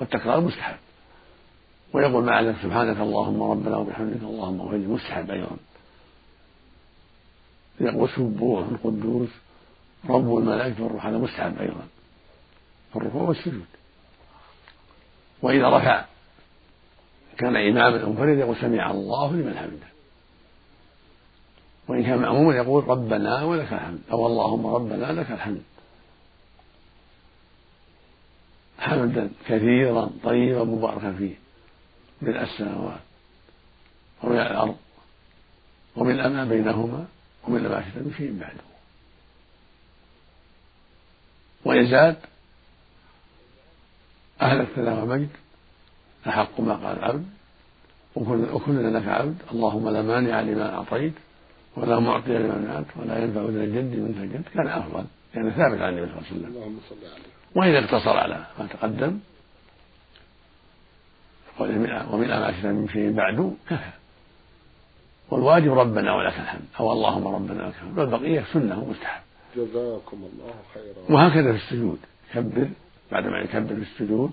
والتكرار 0.00 0.40
مستحب. 0.40 0.76
ويقول 1.92 2.24
مع 2.24 2.40
ذلك 2.40 2.56
سبحانك 2.62 3.00
اللهم 3.00 3.42
ربنا 3.42 3.76
وبحمدك 3.76 4.22
اللهم 4.22 4.60
اغفر 4.60 4.76
مستحب 4.76 5.30
أيضا. 5.30 5.56
يقول 7.80 8.08
سبوح 8.08 8.68
القدوس 8.68 9.28
رب 10.08 10.36
الملائكة 10.36 10.82
والروح 10.82 11.06
هذا 11.06 11.18
مستحب 11.18 11.58
أيضا. 11.58 11.86
في 12.92 12.96
الركوع 12.96 13.22
والسجود 13.22 13.66
وإذا 15.42 15.68
رفع 15.68 16.04
كان 17.38 17.56
إماما 17.56 18.02
أو 18.02 18.10
منفردا 18.10 18.40
يقول 18.40 18.56
سمع 18.56 18.90
الله 18.90 19.32
لمن 19.32 19.56
حمده. 19.56 19.95
وإن 21.88 22.02
كان 22.02 22.18
مأموما 22.18 22.56
يقول 22.56 22.88
ربنا 22.88 23.42
ولك 23.42 23.72
الحمد. 23.72 24.00
أو 24.12 24.26
اللهم 24.26 24.66
ربنا 24.66 25.12
لك 25.12 25.30
الحمد. 25.30 25.62
حمدا 28.78 29.30
كثيرا 29.46 30.10
طيبا 30.24 30.64
مباركا 30.64 31.12
فيه. 31.12 31.34
من 32.22 32.36
السماوات 32.36 33.00
ومن 34.22 34.38
الأرض 34.38 34.76
ومن 35.96 36.16
ما 36.16 36.44
بينهما 36.44 37.06
ومن 37.48 37.62
ما 37.62 37.82
شئت 37.82 37.96
من 38.02 38.14
شيء 38.18 38.38
بعده. 38.40 38.66
ويزاد 41.64 42.16
أهل 44.42 44.60
الثناء 44.60 45.00
والمجد. 45.00 45.28
أحق 46.28 46.60
ما 46.60 46.74
قال 46.74 46.98
العبد. 46.98 47.26
وكلنا 48.14 48.98
لك 48.98 49.08
عبد. 49.08 49.42
اللهم 49.52 49.88
لا 49.88 50.02
مانع 50.02 50.40
لما 50.40 50.74
أعطيت. 50.74 51.14
ولا 51.76 51.98
معطي 52.00 52.38
لما 52.38 52.58
منعت 52.58 52.84
ولا 52.96 53.18
ينفع 53.18 53.40
ذا 53.40 53.64
الجد 53.64 53.98
منك 53.98 54.16
الجد 54.16 54.44
كان 54.54 54.68
أفضل 54.68 55.04
كان 55.34 55.50
ثابت 55.50 55.80
عن 55.80 55.98
النبي 55.98 56.06
صلى 56.06 56.36
الله 56.36 56.48
عليه 56.48 56.70
وسلم. 56.70 56.72
وإذا 57.54 57.78
اقتصر 57.78 58.16
على 58.16 58.46
ما 58.58 58.66
تقدم 58.66 59.18
ومن 61.60 62.28
ما 62.28 62.50
أشرك 62.50 62.64
من 62.64 62.88
شيء 62.88 63.12
بعد 63.12 63.56
كفى. 63.70 63.90
والواجب 65.30 65.72
ربنا 65.72 66.14
ولك 66.14 66.34
الحمد 66.34 66.64
أو 66.80 66.92
اللهم 66.92 67.26
ربنا 67.28 67.62
لك 67.62 67.74
الحمد. 67.74 67.98
والبقية 67.98 68.44
سنة 68.52 68.82
ومستحب 68.82 69.22
جزاكم 69.56 70.16
الله 70.32 70.54
خيرا. 70.74 71.16
وهكذا 71.16 71.52
في 71.52 71.58
السجود. 71.58 71.98
يكبر 72.34 72.68
بعدما 73.12 73.38
يكبر 73.38 73.74
في 73.74 73.82
السجود 73.82 74.30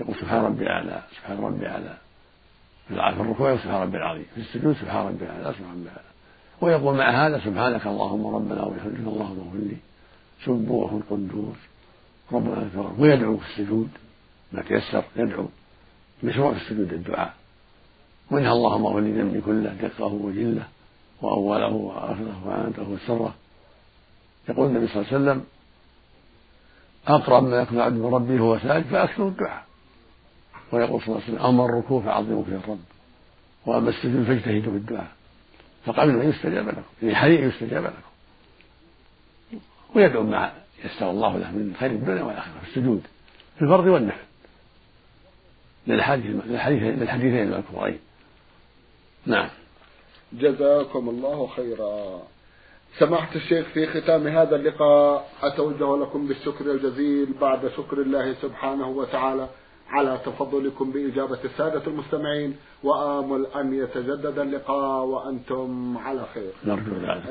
يقول 0.00 0.14
سبحان 0.14 0.44
ربي 0.44 0.62
الأعلى 0.62 1.02
سبحان 1.16 1.38
ربي 1.44 1.66
الأعلى 2.90 3.14
في 3.14 3.20
الركوع 3.20 3.56
سبحان 3.56 3.82
ربي 3.82 3.96
العظيم. 3.96 4.26
في 4.34 4.40
السجود 4.40 4.76
سبحان 4.76 5.06
ربي 5.06 5.24
الأعلى 5.24 5.54
سبحان 5.58 5.72
ربي 5.72 5.82
الأعلى 5.82 6.11
ويقول 6.62 6.94
مع 6.96 7.26
هذا 7.26 7.38
سبحانك 7.38 7.86
اللهم 7.86 8.26
ربنا 8.26 8.62
وبحمدك 8.62 8.98
اللهم 8.98 9.38
اغفر 9.38 9.58
لي. 9.58 9.76
سبوح 10.44 10.90
قدوس 11.10 11.56
ربنا 12.32 12.62
أكبر 12.62 12.92
ويدعو 12.98 13.36
في 13.36 13.46
السجود. 13.50 13.88
ما 14.52 14.62
تيسر 14.62 15.04
يدعو. 15.16 15.48
مشروع 16.22 16.52
في 16.52 16.60
السجود 16.62 16.92
الدعاء. 16.92 17.34
وإنها 18.30 18.52
اللهم 18.52 18.86
اغفر 18.86 19.00
لي 19.00 19.12
ذنبي 19.12 19.40
كله 19.40 19.70
دقه 19.82 20.06
وجله 20.06 20.66
وأوله 21.22 21.72
وآخره 21.72 22.42
وعنته 22.46 22.88
وسره. 22.90 23.34
يقول 24.48 24.66
النبي 24.66 24.86
صلى 24.86 24.96
الله 24.96 25.12
عليه 25.12 25.16
وسلم 25.22 25.44
أقرب 27.08 27.42
ما 27.42 27.56
يكون 27.56 27.80
عبد 27.80 27.96
من 27.96 28.14
ربه 28.14 28.42
وهو 28.42 28.58
ساجد 28.58 28.86
فأكثر 28.86 29.28
الدعاء. 29.28 29.64
ويقول 30.72 31.00
صلى 31.00 31.08
الله 31.08 31.22
عليه 31.22 31.34
وسلم 31.34 31.46
أما 31.46 31.64
الركوع 31.64 32.02
فعظموا 32.02 32.44
فيه 32.44 32.56
الرب. 32.56 32.78
وأما 33.66 33.88
السجود 33.88 34.24
فاجتهدوا 34.24 34.72
في 34.72 34.78
الدعاء. 34.78 35.12
فقبل 35.86 36.20
أن 36.20 36.30
يستجاب 36.30 36.68
لكم 36.68 36.82
في 37.00 37.16
حري 37.16 37.34
يستجاب 37.34 37.84
لكم. 37.84 38.12
ويدعو 39.94 40.22
ما 40.22 40.52
يسر 40.84 41.10
الله 41.10 41.38
له 41.38 41.50
من 41.50 41.76
خير 41.80 41.90
الدنيا 41.90 42.22
والآخرة 42.22 42.60
في 42.62 42.68
السجود 42.68 43.02
في 43.56 43.62
الفرض 43.62 43.86
والنفل. 43.86 44.24
للحديث 45.86 46.36
للحديثين 46.46 47.42
المذكورين 47.42 47.98
نعم. 49.26 49.48
جزاكم 50.32 51.08
الله 51.08 51.46
خيرا. 51.46 52.22
سماحة 52.98 53.34
الشيخ 53.34 53.66
في 53.66 53.86
ختام 53.86 54.26
هذا 54.26 54.56
اللقاء 54.56 55.30
أتوجه 55.42 56.02
لكم 56.02 56.26
بالشكر 56.26 56.70
الجزيل 56.70 57.32
بعد 57.40 57.68
شكر 57.76 58.02
الله 58.02 58.34
سبحانه 58.42 58.88
وتعالى. 58.88 59.48
على 59.92 60.20
تفضلكم 60.26 60.90
بإجابة 60.90 61.38
السادة 61.44 61.86
المستمعين 61.86 62.56
وآمل 62.84 63.46
أن 63.46 63.74
يتجدد 63.74 64.38
اللقاء 64.38 65.04
وأنتم 65.04 65.98
على 65.98 66.26
خير. 66.34 66.52
نرجو 66.64 66.92
ذلك 66.92 67.22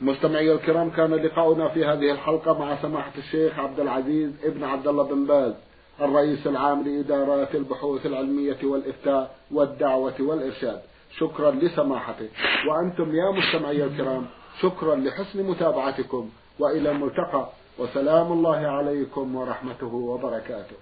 مستمعي 0.00 0.52
الكرام 0.52 0.90
كان 0.90 1.14
لقاؤنا 1.14 1.68
في 1.68 1.84
هذه 1.84 2.12
الحلقة 2.12 2.58
مع 2.58 2.82
سماحة 2.82 3.12
الشيخ 3.18 3.58
عبد 3.58 3.80
العزيز 3.80 4.30
ابن 4.44 4.64
عبد 4.64 4.88
الله 4.88 5.02
بن 5.02 5.26
باز 5.26 5.52
الرئيس 6.00 6.46
العام 6.46 6.82
لإدارات 6.82 7.54
البحوث 7.54 8.06
العلمية 8.06 8.58
والإفتاء 8.64 9.36
والدعوة 9.50 10.14
والإرشاد. 10.20 10.80
شكرا 11.18 11.50
لسماحته. 11.50 12.28
وأنتم 12.68 13.14
يا 13.14 13.30
مستمعي 13.30 13.84
الكرام 13.84 14.26
شكرا 14.60 14.96
لحسن 14.96 15.42
متابعتكم 15.42 16.28
وإلى 16.58 16.90
الملتقى. 16.90 17.48
وسلام 17.78 18.32
الله 18.32 18.56
عليكم 18.56 19.36
ورحمته 19.36 19.94
وبركاته. 19.94 20.76